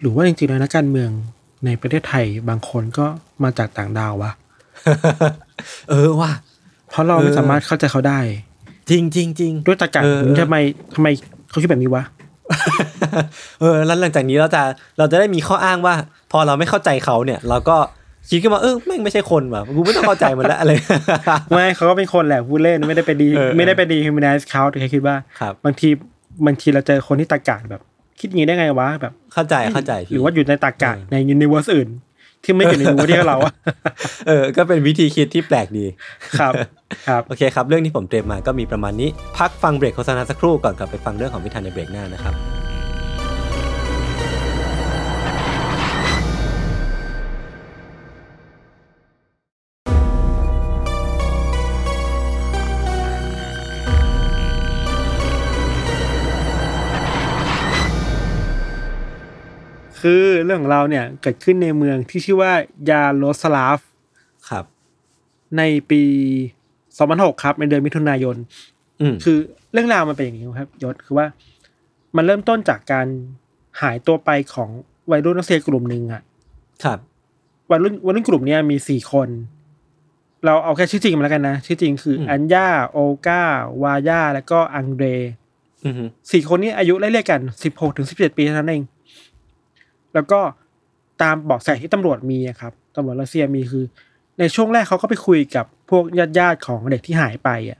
[0.00, 1.10] หรือว่าจริงๆแล้วนักการเมือง
[1.64, 3.06] ในประเทศไทยบางคนก็
[3.42, 4.30] มาจากต่างดาววะ
[5.90, 6.32] เออว่ะ
[6.90, 8.18] เพราะเราเออไม่สามารถเข้าใจเขาได้
[8.90, 10.56] จริงจริงจริงด้วยตรรกะเออทำไม
[10.94, 11.08] ทำไม
[11.50, 12.02] เขาคิดแบบนี้วะ
[13.60, 14.62] เออแล้วหลังจากนี้เราจะ
[14.98, 15.94] เราจะได้มีข้ออ้างว่า
[16.32, 17.76] พอเราไม่เข้าใจเขาเนี่ย เราก็
[18.30, 20.72] คิดขึ้นมาเออแม่งไม่ใช่คนว่ะกูไม่ต้องเข้าใจมันแล้วอะไร
[21.54, 25.88] ไม่เขาก็เป็นคนแหละพูดเล่นไม่ได้ไปดีเออไม่ได้ไปดี humanize เขาแต่แค่คิดว่าครับบางที
[26.46, 27.82] บางทีเราเจอคนที่ตากาศแบบ
[28.20, 31.90] คิดอย่างนี้ได้ไงวะแบบเข้าใจเข้าใจพี่หรือว่าอยู่ในตากาศเออใน universe อื่น
[32.44, 33.54] ที่ไม่อยู่ใน universe ที่เราอะ
[34.28, 35.86] เออ ก็เป็นวิธีคิดที่แปลกดี
[36.40, 36.52] ครับ
[37.08, 42.71] ครับโอเคครับ เรื่องที่ผมเตรียมมาก็มีประมาณนี้ พักฟังเบรกโฆษณาสักครู่ก่อนกลับไปฟังเรื่องของพิธานในเบรกหน้านะครับ
[60.02, 62.52] คือเรื่องของเราเนี่ยเกิดขึ้นในเมืองที่ชื่อว่า
[62.90, 63.80] ยาโรสลาฟ
[64.50, 64.64] ครับ
[65.58, 66.02] ในปี
[66.72, 68.36] 2006ครับ ในเดือนมิถุนายน
[69.00, 69.38] อืมคือ
[69.72, 71.26] เรื่องราวมันเป็นอย่างนี้ครับยศคือว่า
[72.16, 73.06] มันเริ่มต้นจากการ
[73.80, 74.70] หายตัวไปของ
[75.10, 76.22] วัยรุ่นนักเรียนกลุ่มหนึ่งอะ
[76.84, 76.98] ครับ
[77.70, 79.28] วัยรุ่นวัยรุ่นกลุ่มเนี้ยมีสี่คน
[80.44, 83.42] เราเอาแค่ชื่อจริงมาแล้วกันนะ ชื่อจริงคืออมอัญญาโอกา
[83.82, 85.06] วาย่าและก็อังเดร
[85.84, 88.82] อือฮึสี่คนนี้อายุไล่เรียกกันสิบหกถึงสิบเจ็ดปีเท่านั้นเอง
[90.14, 90.40] แล้วก็
[91.22, 93.84] ตามเบอกแสที่ตำรวจมีอะครับตำรวจรัสเซียมีคือ
[94.38, 97.78] ในช่วงแรกเขาก็ไปคุยกับพวกญาติญาติๆของเด็กที่หายไปอะ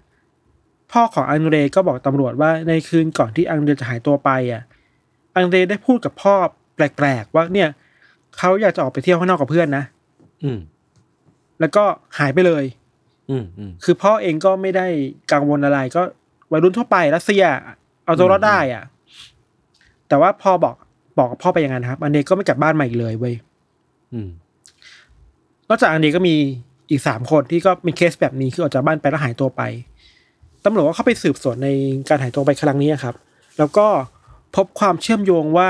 [0.93, 4.63] พ่อของอังเดรก็บอกตำรวจว่าในคืนก่อนที่อังเดรจะหายตัวไปอะ
[5.37, 6.35] อังเดรได้พูดกับพ่อ
[6.75, 7.69] แปลกๆว่าเนี่ย
[8.39, 9.85] เขาอยากจะออกไปเที่ยวข้างนอกกับเพื่อนนะ
[10.45, 10.59] อืม
[11.61, 11.85] แล้วก็
[12.19, 12.65] หายไปเลย
[13.31, 14.87] อืมอืมคือพ่อเองก็ไม่ได้
[15.33, 16.03] กังวลอะไรก็
[16.53, 17.45] วัยรุ่นทั่วไปรัสเซีย
[18.05, 18.85] เอาตัวรอดได้อะ
[20.09, 20.75] แต่ว่าพอบอก
[21.19, 23.35] บอกกับพ่อไปอย่างนั้นครับ อันเดรก็ไม่กลับบ้านมาอีกเลยเว้ย
[24.13, 24.29] อืม
[25.69, 26.35] นอกจากอันเดรก็มี
[26.91, 29.63] อีกสามคนที่ก็มีเคสแบบนี้คือออกจากบ้านไปแล้วหายตัวไป
[30.65, 31.69] ตำรวจก็เข้าไปสืบสวนใน
[32.09, 33.15] การหายตัวไปครั้งนี้ครับ
[33.59, 33.87] แล้วก็
[34.57, 35.69] พบความเชื่อมโยงว่า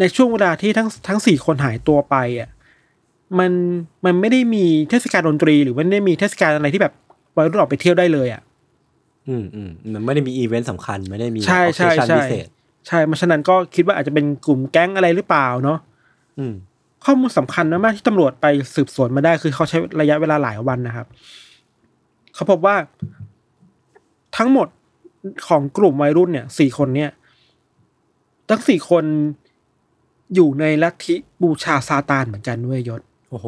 [0.00, 2.50] ในช่วงเวลาที่ทั้งทั้งสี่คนหายตัวไปอะ
[3.38, 3.52] มัน
[4.04, 6.92] มันไม่ได้มีเทศกาลดนตรี หรือว่าไม่ได้มีเทศกาลอะไรที่แบบ
[7.36, 8.42] วัยรุ่นออกไปเที่ยวได้เลยอะ
[9.28, 12.48] อืมอืมมันไม่ได้มีอีเวนต์สำคัญ ไม่ได้มีใช่ใช่ occasion ใช่พิเศษ
[12.86, 15.78] ใช่มันฉะนั้นก็คิดว่าอาจจะเป็นกลุ่มแก๊งอะไรหรือเปล่าเนาะ
[16.38, 16.54] อืม
[17.04, 21.06] ข้อมูลสำคัญมากๆที่ตำรวจไปสืบสวนมาได้คือเขาใช้ระยะเวลาหลายวันนะครับ
[22.34, 22.76] เขาพบว่า
[24.36, 24.68] ทั้งหมด
[25.48, 27.10] ของกลุ่มวัยรุ่นเนี่ยสี่คนเนี่ย
[28.50, 29.04] ทั้งสี่คน
[30.34, 33.46] อยู่ในลัทธิบูชาซาตานเหมือนกันด้วยยศ โอ้โห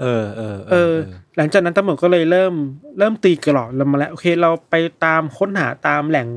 [0.00, 0.94] เออเออเออ
[1.36, 2.54] หลังจากนั้นตำรวจก็เลยเริ่ม
[2.98, 6.28] เริ่มตีกรอบเรามาแล้ว โอเค เราไปตามค้นหาตามแหล่ง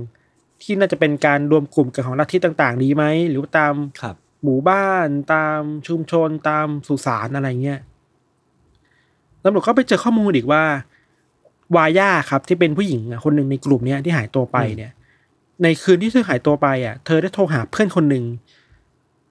[0.66, 7.80] ที่น่าจะเป็นการรวมกลุ่มกันของลัทธิต่าง ๆ ดีไหมหรือว่าตามครับหมู่บ้านตามชุมชนตามสุสานอะไรเงี้ย
[9.44, 10.64] ตำรวจก็ไปเจอข้อมูลอีกว่า
[11.76, 14.92] วาย่าครับที่เป็นผู้หญิงอะคนหนึ่งในกลุ่มเนี้ยที่หายตัวไปเนี่ย
[15.64, 18.24] ในคืนที่เธอหายตัวไปอะ เธอได้โทรหาเพื่อนคนหนึ่ง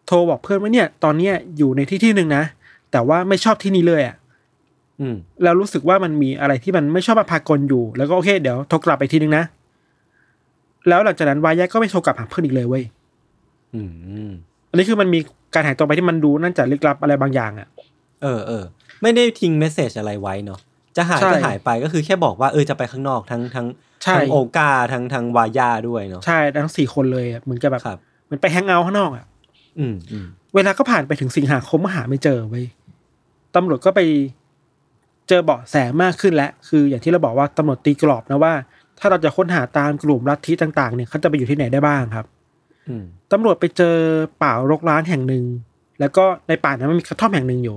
[0.07, 2.45] โทรบอกเพื่อนว่าเนี่ย ตอนเนี้ยอยู่ในที่ที่หนึ่งนะ
[2.93, 4.17] แต่ว่าไม่ชอบที่นี้เลยอะ
[5.01, 9.45] อืมแล้วรู้สึกว่ามันมีอะไรที่มันไม่ชอบมาพากลอยู่ แล้วก็โอเค เดี๋ยวโทรกลับไปทีนึงนะ
[10.89, 12.85] แล้วหลังจากนั้นวายะก็ไม่โทรกลับหาเพื่อนอีกเลยเว้ย
[13.75, 13.81] อื
[14.29, 14.31] ม
[14.71, 15.21] อันนี้คือมันมี
[15.55, 17.69] การหายตัวไปที่มันดูน่าจะลึกลับอะไรบางอย่างอะ
[18.23, 18.65] เออเออ
[19.03, 20.61] ไม่ได้ทิ้งเมสเซจอะไรไว้เนาะ
[20.97, 23.67] จะหายใช่ก็หายไปก็คือแค่บอกว่าเออจะไปข้างนอกทั้งทั้ง
[24.03, 29.25] ใช่ทั้งโอกาทั้งทั้งวายาด้วยเนาะใช่ทั้งสี่คนเลยอะเหมือนกับแบบครับเหมือนไปแฮงเอาท์ข้างนอกอะ
[29.79, 32.67] อืมอืมเวลาก็ผ่านไปถึงสิงหาคมก็หาไม่เจอเว้ย
[33.55, 34.01] ตำรวจก็ไป
[35.29, 38.53] เจอเบาะแสมากขึ้นแล้ว คืออย่างที่เราบอกว่าตำรวจตีกรอบนะว่า
[39.01, 42.27] ถ้าเราจะค้นหาตามกลุ่มลัทธิต่างๆเนี่ยเขาจะไปอยู่ที่ไหนได้บ้างครับ
[42.89, 43.97] อืมตำรวจไปเจอ
[44.43, 45.45] ป่ารกร้านแห่งหนึ่ง
[46.01, 47.77] แล้วก็ในป่านั้นมันมีกระท่อมแห่งหนึ่งอยู่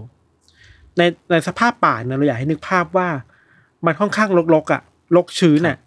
[0.98, 1.02] ใน
[1.32, 3.08] ในสภาพป่าเนี่ยเราอยากให้นึกภาพว่า
[3.86, 4.82] มันค่อนข้างรกๆอะ
[5.16, 5.78] รกชื้นอะ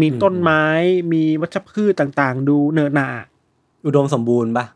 [0.00, 0.64] มีต้นไม้
[1.12, 3.08] มีวัชพืชต่างๆ ดูเนินหนา
[3.86, 4.66] อุดมสมบูรณ์ปะ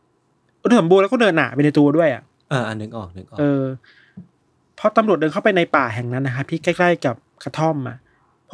[0.63, 3.63] อุดมสมบูรณ์แล้วก็เนินหนาไปในตัวด้วยอะเอออันนึกออกนึกออกเออ
[4.79, 8.04] พอตำรวจเดินเข้าไปในป่าแห่งนั้นนะครับที่ใกล้ ๆ กับกระท่อมอะพ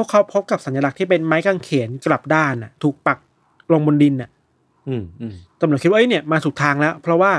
[0.01, 3.19] วกเขาพบกับสัญลักษณ์ที่เป็นไม้กางเขนกลับด้านอะ ถูกปัก
[3.73, 4.31] ลงบนดินอะ
[4.89, 7.33] อืมอืมตำรวจคิดว่าเอ้ยเนี่ยมาถูกทางแล้ว เพราะว่า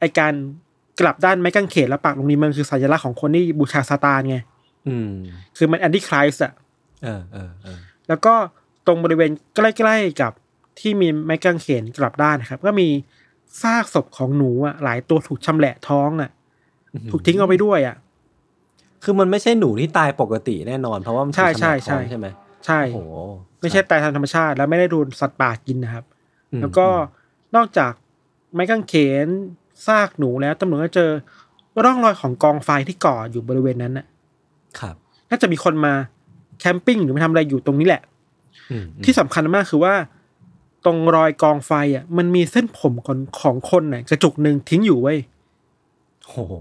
[0.00, 0.32] ไอการ
[1.00, 4.36] กลับด้านไม้กางเขนแล้วปักลงนี้มันคือสัญลักษณ์ของคนที่บูชาซาตานไง
[4.88, 5.10] อืม
[5.56, 6.52] คือมันแอนตี้คริสต์อะ
[7.02, 8.34] เออเออเออแล้วก็
[8.86, 10.32] ตรงบริเวณใกล้ๆกับ
[10.80, 12.88] ที่มีไม้กางเขนกลับด้านนะครับ ก็มี
[13.62, 16.30] ซากศพของหนูอะหลายตัวถูกชำแหละท้องอะ
[17.10, 17.96] ถูกทิ้งเอาไปด้วยอะ
[19.04, 22.26] คือมันไม่ใช่หนูที่ตายปกติแน่นอน เพราะว่ามันใช่ถูกใช่ขนาดท้องใช่ใช่ไหม
[22.66, 23.12] ใช่โอ้โห
[23.60, 26.04] ไม่ใช่ตายทางธรรมชาติ แล้วไม่ได้โดนสัตว์ป่ากินนะครับ
[26.52, 26.86] อืมแล้วก็
[27.56, 27.92] นอกจาก
[28.54, 28.94] ไม้กางเข
[29.26, 29.28] น
[29.86, 31.10] ซากหนูแล้วตำรวจก็เจอ
[31.84, 34.06] ร่องรอยของกองไฟที่ก่ออยู่บริเวณนั้นน่ะ
[34.80, 34.94] ครับ
[35.30, 35.94] น่าจะมีคนมา
[36.60, 38.02] แคมปิ้งหรือมาทำอะไรอยู่ตรงนี้แหละ
[38.70, 39.94] อืมที่สำคัญมากคือว่า
[40.84, 45.18] ตรงรอยกองไฟอะ มันมีเส้นผมของของคนน่ะกระจุกหนึ่งทิ้งอยู่ไว้ย
[46.24, 46.52] โอ้โห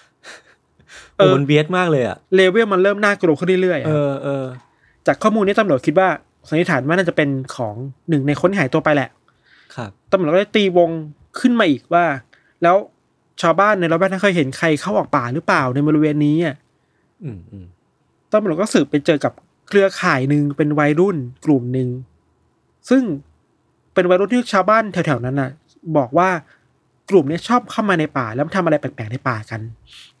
[1.21, 4.45] ออโอ้มันเบียดมากเลยอะเลเวลมันเริ่มน่ากลัวขึ้นเรื่อยๆอะเออเออ
[5.07, 6.09] จากข้อมูลนี้ตำรวจคิดว่า
[6.49, 7.75] สันนิษฐานว่าน่าจะเป็นของ
[8.09, 9.09] หนึ่งในคนที่หายตัวไปแหละ
[9.75, 10.89] ครับตำรวจก็ได้ตีวง
[11.39, 12.05] ขึ้นมาอีกว่า
[12.63, 12.75] แล้ว
[13.41, 16.55] ชาวบ้านในละแวกนั้นเคยเห็นใครเข้าออกป่าหรือเปล่าในบริเวณนี้อะ
[17.23, 17.65] อืมอืม
[18.31, 19.33] ตำรวจก็สืบไปเจอกับ
[19.67, 21.89] เครือข่ายหนึ่งเป็นวัยรุ่นกลุ่มหนึ่ง
[22.89, 23.03] ซึ่ง
[23.93, 25.49] เป็นวัยรุ่นที่ชาวบ้านแถวๆนั้นน่ะ
[25.97, 26.29] บอกว่า
[27.09, 30.20] กลุ่มเนี้ยชอบเข้ามาในป่าแล้วทำอะไรแปลกๆในป่ากันอืมอื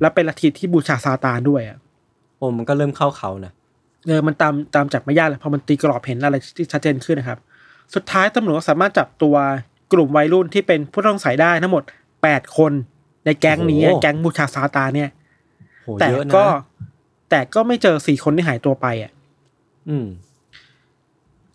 [0.00, 1.78] แล้วเป็นลัทธิที่บูชาซาตานด้วยอะ
[2.36, 3.52] โอ้มันก็เริ่มเข้าเขานะ
[4.06, 7.38] เออมันตามตามจับไม่ยากเลยพอมันตีกรอบเห็นอะไรที่ชัดเจนขึ้นนะครับ
[7.94, 9.34] สุดท้ายตำรวจก็สามารถจับตัว
[9.92, 11.82] กลุ่มวัยรุ่นที่เป็นผู้ต้องสงสัยได้ทั้งหมด
[12.22, 12.72] แปดคน
[13.24, 15.10] ในแก๊งนี้อะแก๊งบูชาซาตานเนี่ย
[15.84, 16.44] โหแต่เยอะนะก็
[17.30, 19.12] แต่ก็ไม่เจอสี่คนที่หายตัวไปอะ
[19.88, 20.06] อืม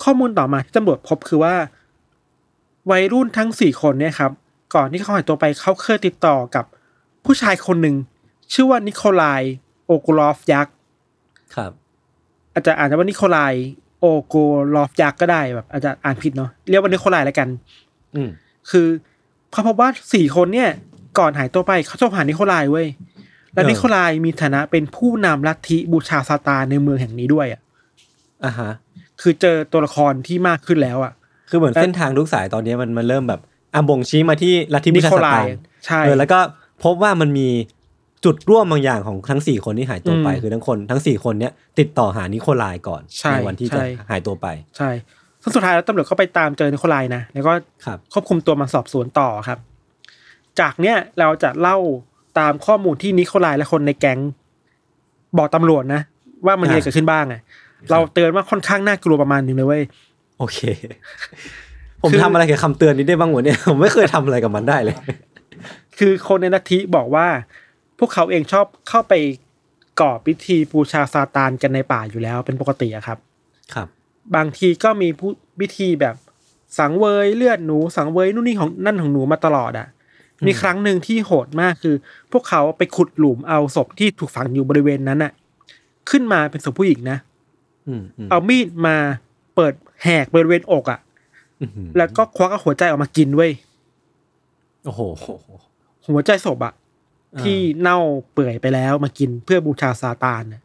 [0.04, 1.56] ข้อมูลต่อมาที่ตำรวจพบคือว่า
[2.91, 4.32] วัยรุ่นทั้งสี่คนเนี่ยครับ
[4.76, 6.65] ก่อนที่เขาหายตัวไปเขาเคยติดต่อกับ
[7.25, 7.95] ผู้ชายคนหนึ่ง
[8.53, 9.41] ชื่อว่านิโคลาย
[9.86, 10.75] โอกูลอฟยักษ์
[11.55, 11.71] ครับ
[12.53, 13.53] อาจจะอ่านว่านิโคลาย
[13.99, 14.43] โอกู
[14.75, 17.47] ลอฟยักษ์ก็ได้แบบอาจจะอ่านผิดเนาะเรียกว่านิโคลายแล้วกัน
[18.15, 18.29] อืม
[18.69, 18.88] คือ
[19.51, 20.69] เขาพบว่าสี่คนเนี่ย
[21.19, 22.88] ก่อนหายตัวไปเขาชอบหานิโคลายเว้ย
[23.53, 27.62] และเออนิโคลายมีฐานะเป็นผู้นำลัทธิบูชาซาตานในเมืองแห่งนี้ด้วยอะ
[28.45, 28.71] อ่าฮะ
[29.21, 31.13] คือเจอตัวละครที่มากขึ้นแล้วอะ
[31.49, 33.41] คือเหมือนและเส้นทางทุกสายตอนนี้มันมันเริ่มแบบ
[33.73, 36.39] อะบ่งชี้มาที่ลัทธิบูชานิโคสลาตายนใช่เออแล้วก็
[36.84, 37.48] พบว่ามันมี
[38.26, 44.89] จุดร่วมบางอย่างของทั้งสี่คนที่หายตัวไปอืมคือทั้งคนทั้งสี่คนเนี้ยติดต่อหานิโคลายก่อนใช่วันที่ใช่จะหายตัวไป ใช่
[45.41, 47.54] ซึ่งสุดท้ายแล้วตำรวจก็ไปตามเจอนิโคลายนะแล้วก็
[47.86, 49.60] ครับควบคุมตัวมาสอบสวนต่อครับ
[50.60, 51.78] จากเนี้ยเราจะเล่า
[52.39, 54.19] ตามข้อมูลที่นิโคลายและคนในแก๊ง
[55.38, 56.02] บอกตำรวจนะ
[56.46, 57.41] ว่ามันมีอะไรอ่าเกิดขึ้นบ้างอะ
[57.91, 59.84] เราเตือนว่าค่อนข้างน่ากลัวประมาณหนึ่งเลยเว้ย
[60.39, 60.60] โอเค
[62.02, 64.96] ผมคือทำอะไรกับคำเตือนนี้ได้บ้างวะเนี่ยผมไม่เคยทำอะไรกับมันได้เลย
[65.99, 67.27] คือคนในลัทธิบอกว่า
[67.99, 69.13] พวกเขาเองชอบเข้าไป
[70.01, 73.17] ก่อพิธีบูชาซาตานกันในป่าอยู่แล้วเป็นปกติอะครับ
[73.73, 73.88] ครับ
[74.36, 76.15] บางทีก็มีผู้พิธีแบบ
[76.79, 79.88] สังเวยเลือดหนูสังเวยนู่นนี่ของนั่นของหนูมาตลอดอะ
[80.45, 81.95] มีครั้งหนึ่งที่โหดมากคือ
[82.32, 85.32] พวกเขาไปขุดหลุมเอาศพที่ถูกฝังอยู่บริเวณนั้นอะ
[86.10, 87.17] ขึ้นมาเป็นศพผู้หญิงนะ
[87.88, 88.95] อืมอืมเอามีดมา
[89.56, 90.99] เปิดแหกบริเวณอกอะ
[91.62, 93.51] อื้อหือแล้วก็ควักเอาหัวใจออกมากินเว้ย
[94.86, 95.01] โอ้โห
[96.07, 96.73] หัวใจศพอะ
[97.35, 97.97] อ่าที่เน่า
[98.33, 100.61] เปื่อยไปแล้วมากินเพื่อบูชาซาตานน่ะ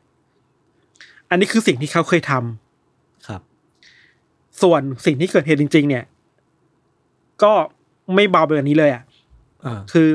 [1.31, 3.41] อันนี้คือสิ่งที่เขาเคยทำครับ
[4.63, 6.05] ส่วนสิ่งที่เกิดเหตุจริง ๆ เนี่ย
[7.43, 7.53] ก็
[8.15, 9.03] ไม่เบาไปกว่านี้เลยอะ
[9.65, 10.09] อ่าคือ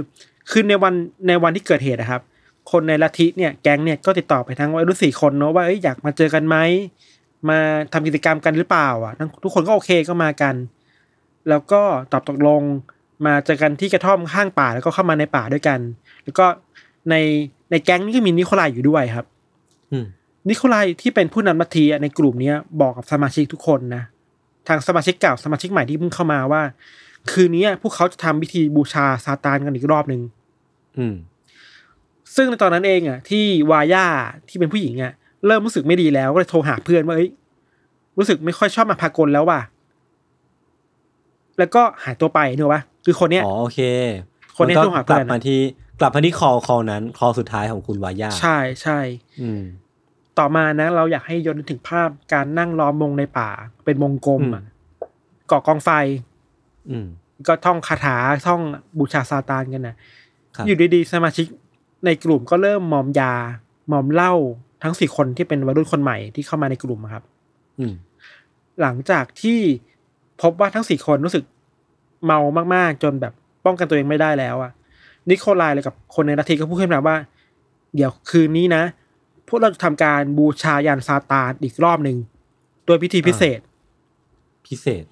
[0.51, 0.93] คือในวัน
[1.27, 2.21] ในวันที่เกิดเหตุนะครับ
[2.71, 6.57] คนในลัทธิเนี่ยแก๊งเนี่ยก็ติดต่อไปทั้งวัยรุ่นสี่คนเนาะว่าเอ้ยอยากมาเจอกันไหม
[7.49, 7.57] มา
[7.93, 10.55] ทำกิจกรรมกันหรือเปล่า อะทั้งทุกคนก็โอเคก็มากัน
[11.49, 11.81] แล้วก็
[12.12, 12.62] ตอบตกลง
[13.27, 15.79] มาเจอกันที่กระท่อมข้างป่าแล้วก็เข้ามาในป่าด้วยกัน
[16.23, 16.45] แล้วก็
[17.09, 17.15] ใน
[17.71, 19.25] ในแก๊งนี้ก็มีนิโคลายอยู่ด้วยครับ
[19.91, 20.05] อืม
[20.49, 24.03] นิโคลายที่เป็นผู้นำลัทธิอะในกลุ่มเนี้ยบอกกับสมาชิกทุกคนนะ
[24.67, 26.62] ทางสมาชิกเก่าสมาชิกใหม่ที่เพิ่งเข้ามาว่า
[27.31, 30.21] คืนนี้พวกเขาจะทำพิธีบูชาซาตานกันอีกรอบหนึ่ง
[30.97, 31.15] อืม
[32.36, 34.05] ซึ่งในตอนนั้นเองอะ ที่วาย่า
[34.49, 35.13] ที่เป็นผู้หญิงอะ
[35.47, 37.31] เริ่มรู้สึกไม่ดีแล้วก็เลยโทรหาเพื่อนว่าเอ้ย
[38.17, 39.62] รู้สึกไม่ค่อยชอบมาพากลแล้วว่ะ
[41.59, 43.80] แล้วก็หายตัวไปเนกอะปะ คือคนเนี้ยอ๋อโอเค
[44.58, 45.60] คนนี้มัก็โทรหากเพื่ลัอนบมาที่
[46.00, 49.00] กลับมาที่คอคอนั้นคอสุดท้ายของคุณวายาใช่ใช่
[49.42, 49.63] อืม
[50.39, 53.50] ต่อมานะ เราอยากให้ย้อนถึงภาพการนั่งล้อมวงในป่า
[53.86, 54.63] เป็นวงกลมอะ
[55.52, 55.89] ก่อกองไฟ
[56.89, 57.08] อืม
[57.48, 58.62] ก็ท่องคาถาท่อง
[58.98, 59.96] บูชาซาตานกันนะ
[60.56, 61.46] ครับอยู่ดีๆสมาชิก
[62.06, 63.34] ในกลุ่มก็เริ่มมอมยา
[63.92, 64.34] มอมเหล้า
[64.84, 67.24] ทั้งสี่คนที่เป็นวัยรุ่นคนใหม่ที่เข้ามาในกลุ่มอะครับ
[67.80, 67.94] อืม
[68.82, 69.60] หลังจากที่
[70.42, 71.44] พบว่าทั้งสี่คนรู้สึก
[72.25, 72.39] เมา
[72.75, 73.33] มากๆ จนแบบ
[73.65, 74.71] ป้องกันตัวเองไม่ได้แล้วอะ
[75.29, 77.15] นิโคลายเลยกับคนในนาทีก็พูดขึ้นมาว่า
[77.95, 78.83] เดี๋ยวคืนนี้นะ
[79.47, 82.17] พวกเราจะทำการบูชายันซาตานอีกรอบหนึ่ง
[82.86, 83.59] โดยพิธีพิเศษ
[84.67, 85.03] พิเศษ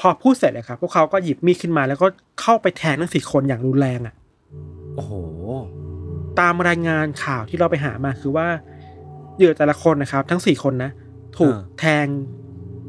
[0.00, 2.06] พอพูดเสร็จเลยครับ พวกเขาก็หยิบมีดขึ้นมา แล้วก็
[2.40, 4.14] เข้าไปแทงทั้งสี่คนอย่างรุนแรงอะ
[4.94, 5.12] โอ้โห
[6.40, 8.46] ตามรายงานข่าวที่เราไปหามาคือว่า
[9.36, 10.90] เหยื่อแต่ละคนนะครับ ทั้งสี่คนนะ
[11.38, 12.06] ถูกอ่าแทง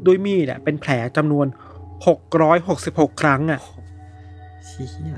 [0.06, 1.46] ด้วยมีดอะเป็นแผลจำนวน
[2.06, 3.60] หกร้อยหกสิบหกครั้งอะ
[4.66, 5.16] เชี่ย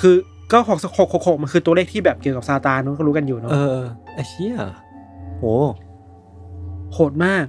[0.00, 0.16] คือ
[0.52, 3.80] ก็หกหกหกหกมันคือตัวเลขที่แบบเกี่ยวกับซาตานเนอะก็รู้กันอยู่เนาะเออ
[4.14, 4.54] ไอ้เชี่ย
[5.38, 5.44] โห
[6.92, 7.46] โหดมาก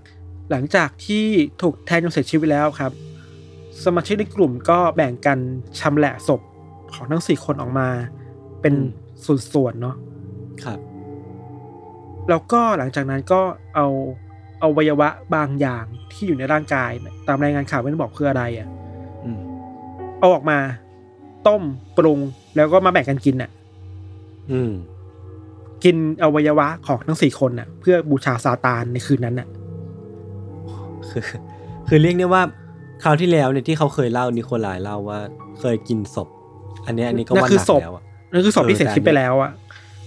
[0.51, 1.25] หลังจากที่
[1.61, 2.91] ถูกแทงจนเสียชีวิตแล้วครับ
[3.83, 5.37] สมาชิกในกลุ่มก็แบ่งกัน
[5.79, 6.41] ชำแหละศพ
[6.93, 7.87] ของทั้งสี่คนออกมา
[8.61, 9.95] เป็นอืมส่วนๆเนาะ
[10.63, 10.79] ครับ
[12.29, 13.41] แล้วก็หลังจากนั้นก็
[13.75, 13.87] เอา
[14.29, 16.91] เอาอวัยวะบางอย่างที่อยู่ในร่างกาย
[17.27, 18.67] ตามรายงานข่าวไม่ได้บอกคืออะไรอะ่ะ
[19.23, 19.39] อืม
[20.19, 20.57] เอาออกมา
[21.47, 21.61] ต้ม
[21.97, 22.19] ปรุง
[22.55, 23.49] แล้วก็มาแบ่งกันกินอะ
[24.51, 24.71] อืม
[25.83, 29.47] กินอวัยวะของทั้งสี่คนน่ะ เพื่อบูชาซาตานในคืนนั้นน่ะ
[31.09, 31.23] คือ
[31.87, 32.41] คือเรียกได้ว่า
[33.03, 35.19] คราวที่แล้วเนี่ยที่เขาเคยเล่านิโคลายเล่าว่า
[35.59, 36.27] เคยกินศพ
[36.85, 39.51] อันเนี้ยอันนี้ก็นั่นว่าคืหอนักศพแล้วอะนั่นคือศพที่เออเสียชีวิตไปแล้วอะ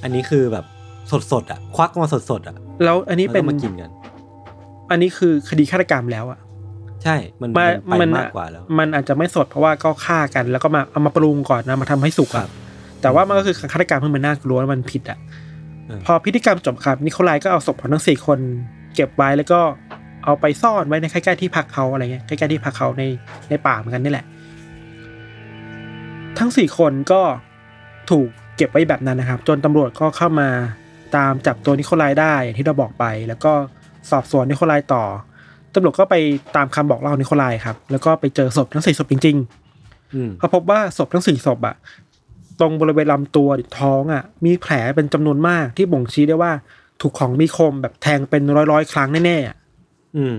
[0.02, 0.64] อันนี้คือแบบ
[1.10, 3.90] สดสดๆอะ ควักมาสดสดๆอะ แล้วอันนี้แล้วเป็นก็มากินกัน
[4.90, 6.38] อันนี้คือคดีฆาตกรรมแล้วอะ
[7.02, 12.48] ใช่ มันมามันไปมันมากกว่าแล้ว มันอาจจะไม่สดเพราะว่าก็ฆ่ากันแล้วก็มาเอามาปรุงก่อนนะมาทำให้สุกครัอะบ
[13.02, 15.18] แต่ว่ามันก็คือฆาตกรรมที่มันน่ากลัวและมันผิดอะ
[15.86, 18.38] เออพอพิธีกรรมจบครับนิโคลายก็เอาศพของทั้งสี่คน
[18.94, 19.60] เก็บไว้แล้วก็
[20.24, 23.02] เอาไปซ่อนไว้ในใกล้ๆที่พักเขาอะไรเงี้ยใกล้ๆที่พักเขาใน
[23.50, 24.26] ในป่าเหมือนกันนี่แหละ
[26.38, 27.20] ทั้งสี่คนก็
[28.10, 30.48] ถูกเก็บไว้แบบนั้นนะครับ จนตำรวจก็เข้ามา
[31.16, 33.52] ตามจับตัวนิโคลายได้อย่างที่เราบอกไป แล้วก็
[34.10, 35.04] สอบสวนนิโคลายต่อ
[35.74, 36.16] ตำรวจก็ไป
[36.56, 41.76] ตามคำบอกเล่าของนิโคลายครับ แล้วก็ไปเจอศพทั้งสี่ศพจริงๆอืมเขาพบว่าศพทั้งสี่ศพอะ
[42.60, 46.52] ตรงบริเวณลำตัวหรือท้องอะมีแผลเป็นจำนวนมากที่บ่งชี้ได้ว่า
[47.00, 49.56] ถูกของมีคมแบบแทงเป็นร้อยร้อยๆครั้งแน่ๆอะ
[50.16, 50.36] อืม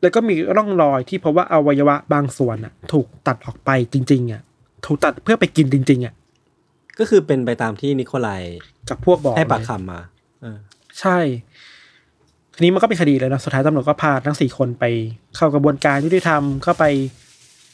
[0.00, 4.42] แล้วก็มีร่องรอยที่พบว่าอวัยวะบางส่วนอะถูกตัดออกไปจริง ๆอะ
[4.86, 6.14] ถูกตัดเพื่อไปกินจริง ๆอะ
[6.98, 8.42] ก็คือเป็นไปตามที่นิโคลาย
[8.88, 10.00] กับพวกบอกให้ปากเลยคำมา
[10.42, 10.58] เออ
[11.00, 11.18] ใช่
[12.58, 14.84] ทีนี้มันก็เป็นคดีเลยนะสุดท้ายตำรวจก็พาทั้งสี่คนไป
[15.36, 16.84] เข้ากระบวนการยุติธรรมเข้าไป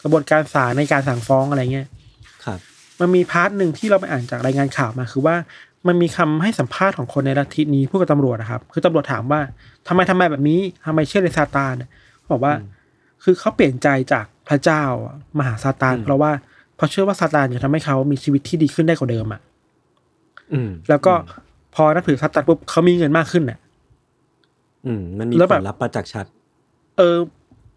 [0.03, 1.87] กระบวนการศาลในการสั่งฟ้องอะไรเงี้ย
[2.45, 2.59] ครับ
[3.01, 5.37] มันมี part หนึ่งที่เราไปอ่านจากรายงานข่าวมา คือว่า
[5.87, 9.41] มันมีคำให้สัมภาษณ์ของคนในลัทธินี้พูดกับตำรวจนะครับ คือตำรวจถามว่า
[9.89, 11.75] ทำไมทำไมแบบนี้ทำไมเชื่อในซาตาน
[12.19, 12.53] เขาบอกว่า
[13.23, 16.31] คือเขาเปลี่ยนใจจากพระเจ้าอะมาหาซาตานอืมเพราะว่า
[16.77, 19.41] เขาเชื่อว่าซาตานจะทำให้เขามีชีวิตที่ดีขึ้นได้กว่าเดิมอะ
[20.53, 21.13] อืมแล้วก็
[21.75, 23.59] พอนับถือซาตานปุ๊บเขามีเงินมากขึ้นอะ
[24.87, 26.27] อืมมันมีแล้วผแบบ ลลัพธ์ประจักษ์ชัด
[26.99, 27.17] เออ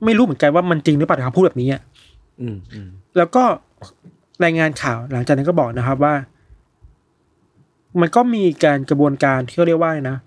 [0.05, 1.81] ไม่รู้เหมือนกันว่ามันจริงหรือเปล่าแต่เขาพูดแบบนี้อะ
[2.41, 3.43] อืมอืมแล้วก็
[4.43, 6.13] รายงานข่าวหลังจากนั้นก็บอกนะครับว่า
[8.01, 10.17] มันก็มีการกระบวนการที่เขาเรียกว่าไงนะ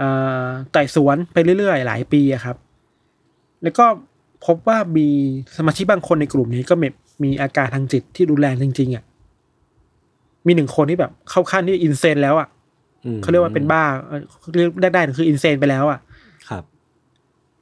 [0.00, 2.56] อ่าไต่สวนไปเรื่อยๆ หลายปีอะครับ
[3.62, 3.86] แล้วก็
[4.46, 5.08] พบว่ามี
[5.56, 6.88] สมาชิกบางคนในกลุ่มนี้ก็มี
[7.22, 9.04] มีอาการทางจิตที่รุนแรงจริงๆอะ
[10.46, 12.48] มีหนึ่งคนที่แบบเข้าขั้นที่อินเซนแล้วอะ
[13.04, 16.02] อืมเขาเรียกว่าเป็นบ้าเอ่อเขาเรียกได้ได้คืออินเซนไปแล้วอะครับ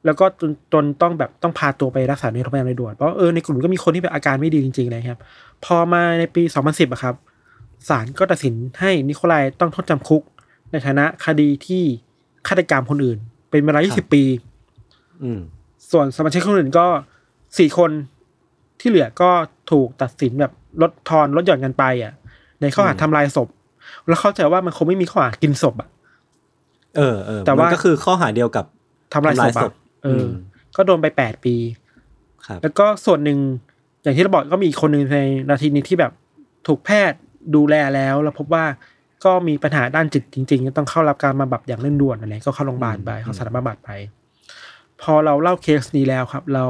[0.07, 5.21] แล้วก็จนจนต้องแบบต้องพาตัวไปรักษาในโรงพยาบาลโดยด่วนเพราะเออในกลุ่มก็มีคนที่แบบอาการไม่ดีจริงๆเลยครับ
[5.64, 7.14] พอมาในปี 2010อะครับ
[7.88, 10.23] ศาลก็ตัดสินให้นิโคลายต้องโทษจำคุก
[10.71, 11.83] ในฐานะคดีที่
[12.49, 13.19] ฆาตกรรมคนอื่น
[13.51, 14.23] เป็นเวลาครับ20 ปี
[15.23, 15.40] อืม
[15.90, 16.87] ส่วนสมาชิกคนอื่นก็
[17.59, 17.90] สี่คน
[18.81, 19.31] ที่เหลือก็
[19.71, 22.12] ถูกตัดสินแบบลดทอนลดหย่อนกันไป อะ
[22.61, 23.49] ในข้อหาอืมทำลายศพ
[24.09, 25.88] แล้วเข้าใจว่ามันคงไม่มีข้อหากินศพอะ
[26.97, 28.64] เออเออแต่ว่านก็คือข้อหาเดียวกับ
[29.12, 29.73] ทำลายศพ
[30.07, 30.31] ทำลายศอะพเอออม
[30.77, 31.55] ก็โดนไปแปดปี
[32.47, 33.38] ครับ แล้วก็ส่วนหนึ่ง
[34.03, 36.12] อย่างที่เราบอกก็มีอีกคนหนึ่งในนาทีนี้ที่แบบ
[36.66, 37.19] ถูกแพทย์
[37.55, 38.64] ดูแลแล้ว แล้วพบว่า
[39.25, 43.90] ก็มีปัญหาด้านจิตจริงๆก็ต้องเข้ารับการบำบัดอย่างเร่งด่วนอะไรก็เข้าโรงพยาบาลไปเข้าสถานบำบัดไป
[45.03, 46.64] พอเราเล่าเคสนี้แล้วครับ เรา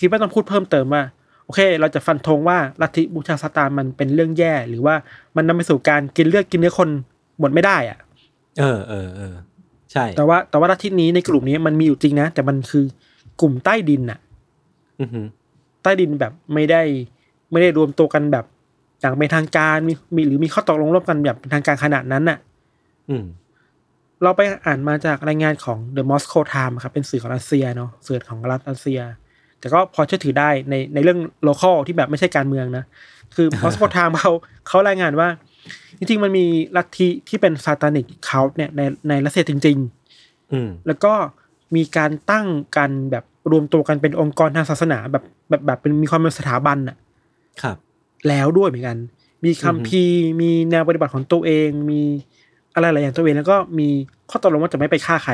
[0.00, 1.02] คิดว่าต้องพูดเพิ่มเติมว่า
[1.44, 4.94] โอเค เราจะฟันธงว่าลัทธิบูชาซาตานมันเป็นเรื่องแย่ หรือว่า
[5.36, 6.88] มันนำไปสู่การกินเลือดกินเนื้อคน
[7.40, 7.98] หมดไม่ได้อะ
[8.60, 9.34] เออเออเออ
[9.92, 12.84] ใช่ แต่ว่าแต่ว่าลัทธินี้ในกลุ่มนี้มันมีอยู่จริงนะ แต่มันคือ
[13.40, 14.18] กลุ่มใต้ดินน่ะ
[15.00, 15.26] อือหือ
[15.82, 16.82] ใต้ดินแบบไม่ได้
[17.50, 18.44] ไม่ได้รวมตัวกันแบบ
[19.00, 22.38] อย่างเป็นทางการมีมีหรือมีข้อตกลงร่วมกันแบบเป็นทางการขนาดนั้นน่ะ
[23.10, 23.24] อืม
[24.22, 29.00] เราไปอ่านมาจากรายงานของ The Moscow Times ครับ เป็นสื่อของรัสเซียเนาะสื่อของรัฐรัสเซีย
[29.60, 32.84] แต่ก็พอเชื่อถือได้ในในเรื่อง local ที่แบบไม่ใช่การเมืองนะ
[33.36, 34.32] คือ Moscow Times เขา
[34.68, 35.28] เขารายงานว่า
[35.98, 36.44] จริงๆ มันมี
[36.76, 39.76] ลัทธิที่เป็นซาตานิกเขาเนี่ยในในรัสเซียจริง
[40.14, 41.12] ๆ อืมแล้วก็
[41.76, 46.96] มีการตั้งกันแบบรวมตัวกันเป็นองค์กรทางศาสนาแบบแบบแบบเป็นมีความเป็นสถาบันอะ
[47.62, 47.76] ครับ
[48.28, 48.98] แล้วด้วยเหมือนกัน
[49.44, 52.02] มีคัมภีร์มีแนวปฏิบัติของตัวเอง มี
[52.74, 53.88] อะไรหลายอย่างตัวเองแล้วก็มี
[54.30, 55.32] ข้อตกลงว่าจะไม่ไปฆ่าใคร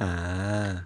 [0.00, 0.12] อ่า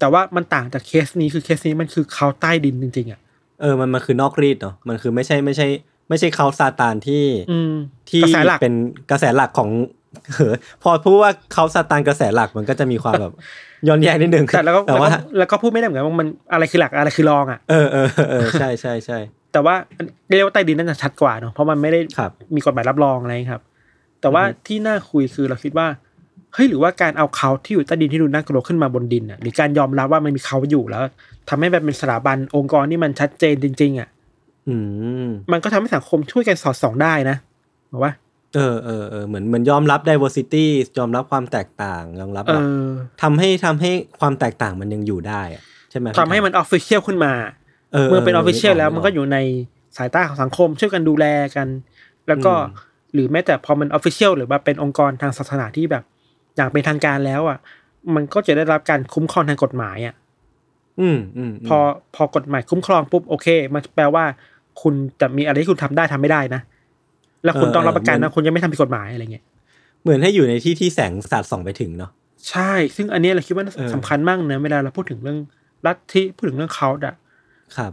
[0.00, 3.20] แต่ว่ามันต่างจากเคสนี้คือเคสนี้มันคือเขาใต้ดินจริงๆอะ
[3.60, 5.66] เออมันมันคือนอกรีดเนาะมันคือไม่ใช่ไม่ใช่
[6.08, 7.72] ไม่ใช่เขาซาตานที่อืม
[8.10, 8.74] ที่กระแสหลักเป็น
[9.10, 9.70] กระแสหลักของ
[10.32, 10.52] เออ
[10.82, 13.32] พอพูดว่าเขาซาตานกระแสหลักมันก็จะมีความแบบ
[13.88, 19.18] ย้อนแย้งนิดนึงแต่แล้วก็แต่แล้วว่าก็แล้วก็พูดไม่ได้เหมือนกันว่ามันอะไรคือหลักอะไรคือรองอะเออเออเออใช่ใช่ใช่
[19.52, 19.74] แต่ว่า
[20.36, 23.62] เรียกว่าใต้ดินน่าจะชัดกว่าเนาะเพราะมันไม่ได้ครับมีกฎหมายรับรองอะไรครับ
[24.20, 25.86] แต่ว่าอือฮึที่น่าคุยคือเราคิดว่า
[26.54, 31.02] เฮ้ยหรือว่าการเอาเขาที่อยู่ใต้ดินที่ดูน่ากลัวขึ้นมาบนดินอะหรือการยอมรับว่ามันมีเขาอยู่แล้ว
[31.48, 34.15] ทำให้มันเป็นสถาบันองค์กรที่มันชัดเจนจริง ๆอะอื
[35.26, 37.36] มมันก็ทำให้สังคมช่วยกันสอดส่องได้นะ
[37.92, 38.12] บอกว่า
[38.54, 40.66] เออเออเออเหมือนเหมือนยอมรับ diversity
[40.98, 42.88] ยอมรับความแตกต่างยอมรับเอแบบอ
[43.22, 43.90] ทำให้ทำให้
[44.20, 47.32] ความแตกต่างมันยังอยู่ได้อะใช่ไหมทำให้มัน official ขึ้นมา
[47.92, 49.38] เออเมื่อเป็น official กแล้วมันก็อยู่ใน
[49.96, 51.68] สายตาของสังคม ช่วยกันดูแลกัน
[52.28, 56.04] แล้วก็อืมหรือแม้แต่พอมัน official หรือว่าเป็นองค์กรทางศาสนาที่แบบ
[56.56, 57.58] อย่างเป็นทางการแล้วอะ
[58.14, 60.14] มันก็จะได้รับการคุ้มครองทางกฎหมายอะ
[61.00, 61.78] อืมอืมมพอ
[62.14, 64.24] พอกฎหมายคุ้มครองปุ๊บโอเค มันแปลว่า
[64.82, 66.60] คุณจะมีอะไรที่คุณทำได้ทำไม่ได้นะ
[67.44, 69.44] แล้วคุณต้องรับประกันนะคุณยังไม่ทำผิดกฎหมายอะไรเงี้ย
[70.02, 72.10] เหมือนให้อยู่ในที่ที่แสงสาดส่องไปถึงเนาะ
[72.50, 75.38] ใช่ ซึ่งอันเนี้ยเราคิดว่าเออสำคัญมากนะเวลาเราพูดถึงเรื่อง
[75.86, 77.14] ลัทธิพูดถึงเรื่องเขาอะ
[77.76, 77.92] ครับ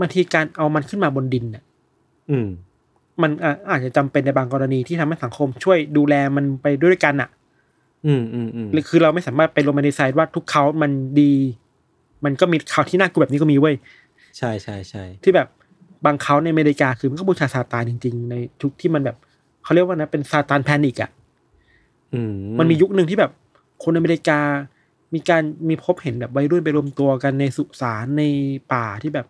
[0.00, 1.62] บางทีการเอามันขึ้นมาบนดินน่ะ
[2.30, 2.48] อืม
[3.22, 7.28] มันอะอาจจะจำเป็นในบางกรณีที่ทำให้สังคมช่วยดูแลมันไปด้วยกันอะ
[8.06, 11.32] อืมอืมอืมหรือคือเราไม่สามารถไปโรแมนติไซด์ว่าทุกเขามันดี
[12.24, 13.76] มันก็มีเขาที่น่ากลัวแบบนี้ก็มีเว้ย
[14.38, 15.48] ใช่ใช่ใช่ที่แบบ
[16.04, 19.16] บางเขาในอเมริกาคือมันก็บูชาซาตานจริง ๆ ในทุกที่มันแบบ
[19.64, 21.10] เขาเรียกว่านะเป็นซาตานแพนิกอะ
[22.12, 23.30] อืมมันมียุคหนึ่งที่แบบ
[23.84, 24.38] คนอเมริกา
[25.14, 28.22] มีการมีพบเห็นแบบวัยรุ่นไปรวมตัวกันในสุสานใน
[28.72, 29.26] ป่าที่แบบ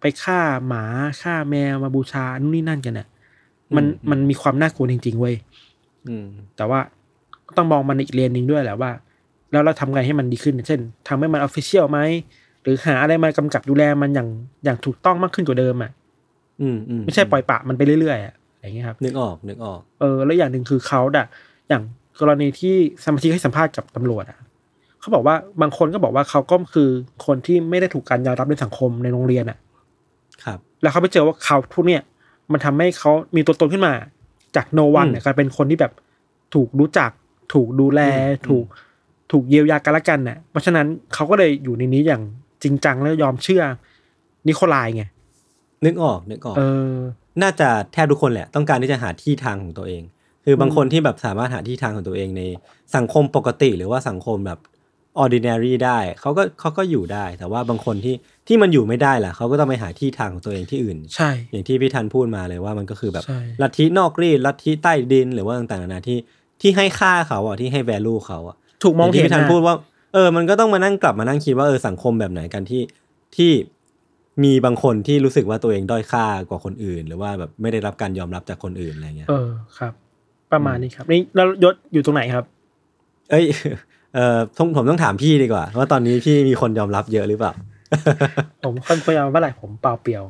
[0.00, 0.38] ไปฆ่า
[0.68, 0.84] หมา
[1.22, 3.06] ฆ่าแมวมาบูชานู่นนี่นั่นกันน่ะ
[3.76, 5.34] มันมันมีความน่ากลัวจริง ๆ เว้ย
[6.08, 6.80] อืมแต่ว่า
[7.46, 8.90] ก็ต้องมองมันในอีกเลนหนึ่งด้วยแหละว่า
[9.52, 11.98] แล้วเราทำไงให้มันดีขึ้น เช่นทำให้มันออฟฟิเชียลไหม
[12.62, 14.28] หรือหาอะไรมากำกับดูแลมันอย่าง
[14.64, 15.90] อย่างถูกต้องมากขึ้นกว่าเดิมอะ
[16.62, 21.26] อืมอืมไม่ใช่ปล่อยปละมันไปเรื่อยๆอะอะไรอย่างเงี้ยครับนึกออกนึกออกเออแล้วอย่างหนึ่งคือเขาอะ
[21.68, 21.82] อย่าง
[22.20, 24.38] กรณีที่สมาชิกให้สัมภาษณ์กับตำรวจอะ
[25.00, 26.88] เขาบอกว่าบางคนก็บอกว่าเขาก็คือ
[27.26, 29.58] คนที่ไม่ได้ถูกการยอมรับในสังคมในโรงเรียนอะ
[30.44, 32.02] ครับ แล้วเขาไปเจอว่าเขาพวกเนี้ย
[32.52, 33.94] มันทำให้เขามีตัวตนขึ้นมา
[34.56, 35.92] จากโนวันอืมเนี่ยกลายเป็นคนที่แบบ
[36.54, 37.10] ถูกรู้จัก
[37.54, 38.64] ถูกดูแลอืมถูก
[39.30, 42.22] ถูกเยียวยากันละกันน่ะ เพราะฉะนั้นเขาก็เลยอยู่ในนี้อย่าง
[42.62, 43.62] จริงจังแล้วยอมเชื่อ
[44.48, 45.04] นิโคลายไง
[45.84, 46.62] นึกออกนึกออกเอ
[46.92, 46.96] อ
[47.42, 50.02] น่าจะแทบทุกคนแหละ ต้องการที่จะหาที่ทางของตัวเอง
[50.44, 52.42] คือบางคนที่แบบสามารถหาที่ทางของตัวเองใน
[52.96, 54.58] สังคมปกติหรือว่าสังคมแบบ
[55.22, 58.14] ordinary ได้เขาก็เขาก็อยู่ได้ แต่ว่าบางคนที่
[58.48, 66.18] ที่มันอยู่ไม่ได้ล่ะเขาก็ต้องไปหาที่ทางของตัวเองที่อื่น ใช่ อย่างที่พี่ทันพูดมาเลยว่ามันก็คือแบบใช่ลัทธินอกรีดลัทธิใต้ดินหรือว่าต่างๆนานาที่
[66.60, 69.74] ที่ให้ค่าเขาอะที่ให้ value เขาอะถูกมองย่าที่เห็นพี่ทันนะพูดว่า
[70.14, 72.82] เออ มันก็ต้องมานั่งกลับมานั่งคิดว่าเออสังคมแบบไหนกันที่
[73.36, 73.50] ที่
[74.42, 79.92] มีบางคนที่รู้สึกว่าตัวเองด้อยค่ากว่าคนอื่น หรือว่าแบบไม่ได้รับการยอมรับจากคนอื่นอะไรเงี้ย เออครับ
[80.52, 82.44] ประมาณนี้ครับนี่แล้วยศอยู่ตรงไหนครับ
[83.30, 83.44] เอ้ย
[84.14, 87.52] เออผมผมต้องถามพี่ดีกว่าว่าตอนนี้พี่มีคนยอมรับเยอะหรือเปล่า
[88.62, 90.24] ผมคนพยายามเมื่อไหร่ผมเปล่าเปลี่ยว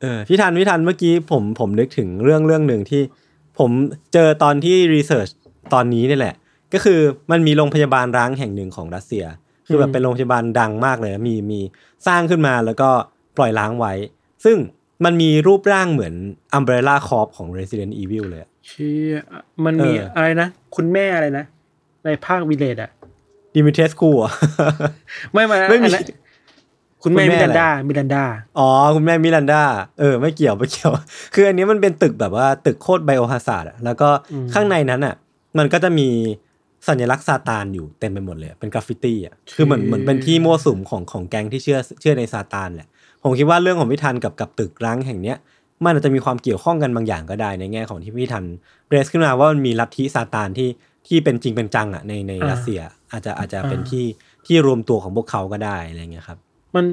[0.00, 3.02] เออพี่ทันพี่ทันเมื่อกี้ผมผมนึกถึงเรื่องเรื่องหนึ่งที่
[3.58, 3.70] ผม
[4.12, 5.28] เจอตอนที่รีเสิร์ช
[5.74, 6.34] ตอนนี้นี่แหละ
[6.72, 9.24] ก็คือมันมีโรงพยาบาลร้างแห่งหนึ่งของรัสเซีย
[9.68, 11.60] คือแบอืบมเป็นโรงพยาบาลดังมากเลย มีมี
[12.06, 12.90] สร้างขึ้นมาแล้วก็
[13.38, 13.92] ปล่อยล้างไว้
[14.44, 14.56] ซึ่ง
[15.04, 16.14] มันมีรูปร่างเหมือน
[16.58, 19.18] Umbrella Corp ของ Resident Evil เลยอะเชี่ย
[19.64, 21.44] มันมีเออออะไรนะ คุณแม่อะไรนะ
[22.04, 22.90] ในภาควิเลตอะ
[23.54, 24.32] Dimitrescu อะ
[25.32, 26.04] ไม่มาไม่มีอันนั้น
[27.02, 28.24] คุณแม่คุณแม่มิรันดาอะไรมิรันดา
[28.58, 29.62] อ๋อ คุณแม่มิรันดา
[29.98, 30.90] เออ ไม่เกี่ยว ไม่เกี่ยว
[31.34, 35.14] คืออันนี้มันเป็นตึกแบบว่าตึกโคตร biohazard แล้วก็อืมข้างในนั้นอะ
[35.58, 36.08] มันก็จะมี
[36.88, 42.88] สัญลักษณ์ซาตานอยู่เต็มไปหมดเลย เป็นกราฟฟิตี้อะ คือเหมือนเหมือนเป็นที่มั่วสุมของของแก๊งที่เชื่อเชื่อในซาตานแหละ
[43.28, 45.36] ผมคิดว่าเรื่องของพี่ทันกับกับตึกร้างแห่งเนี้ย
[45.84, 48.44] มันอาจจะมีความเกี่ยวข้องกันบางอย่างก็ได้ในแง่ของที่พี่ทัน
[48.88, 50.68] raise ขึ้นมาว่ามันมีลัทธิซาตานที่
[51.06, 52.80] ที่เป็นจริงเป็นจังอะในในอ่ารัสเซีย
[53.12, 54.04] อาจจะอาจจะเป็นอ่าที่
[54.46, 56.38] ที่รวมตัวของพวกเขาก็ได้อะไรเงี้ยครับ
[56.74, 56.84] มัน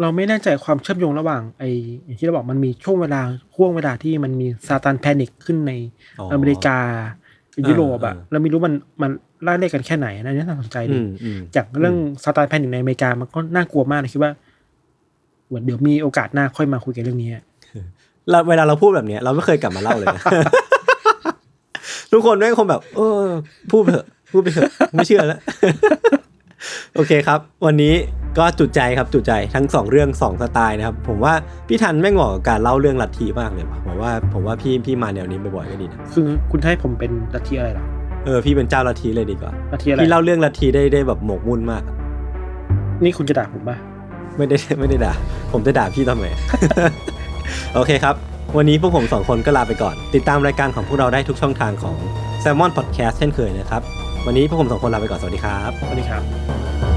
[0.00, 1.64] เราไม่แน่ใจความเชื่อมโยงระหว่างไอ
[2.04, 3.20] อย่างที่เราบอกมันมีช่วงเวลา
[3.56, 5.72] ห่วงเวลาที่มันมีซาตาน panic ขึ้นใน
[6.18, 6.78] อ๋ออเมริกา
[7.68, 9.10] ยุโรปอะเออเราไม่รู้มันมัน
[9.42, 14.32] ไล่เรียกกันแค่ไหนนะอันนี้น่าสนใจอืดีมอืมอย่างเรื่องซาตาน panic ในอเมริกามันก็น่ากลัวมากนะคิดว่า
[15.48, 17.42] เหมือนเดี๋ยวมีโอกาสหน้าค่อยมาคุยกันเรื่องนี้อะ
[18.30, 20.22] เราเวลาเราพูดแบบเนี้ยเราไม่เคยกลับมาเล่าเลยนะ
[22.12, 23.26] ทุกคนไม่งคงแบบ เออ
[23.70, 25.40] พูดไปเถอะพูดไปเถอะไม่เชื่อแล้ว
[26.94, 27.94] โอเคครับ วันนี้
[28.38, 31.34] ก็จุดใจครับจุดใจทั้งสองเรื่องสองสไตล์นะครับ ผมว่า
[31.68, 37.84] พี่ทันแม่งเหมาะกับการเล่าเรื่องลัทธิมากเลยว่ะผมว่าผมว่าพี่พี่มาแนวนี้บ่อยๆก็ดีนะคือคุณให้ผมเป็นลัทธิอะไรเหรอ
[38.24, 41.94] เออพี่เป็นเจ้าลัทธิเลยดีกว่าลัทธิอะไรพี่เล่าเรื่องลัทธิได้ได้แบบหมกมุ่นมากอะ
[43.04, 43.76] นี่คุณจะด่าผมป่ะ
[44.36, 45.12] ไม่ได้ไม่ได้ด่า
[45.52, 46.26] ผมจะด่าพี่ทำไม
[47.74, 48.14] โอเคครับ
[48.56, 51.96] วันนี้พวกผมสองคนก็ลาไปก่อน ติดตามรายการของพวกเราได้ทุกช่องทางของ
[52.42, 53.82] s ซ l m o n Podcast เช่นเคยนะครับ
[54.26, 56.93] วันนี้พวกผมสองคนลาไปก่อน สวัสดีครับ สวัสดีครับ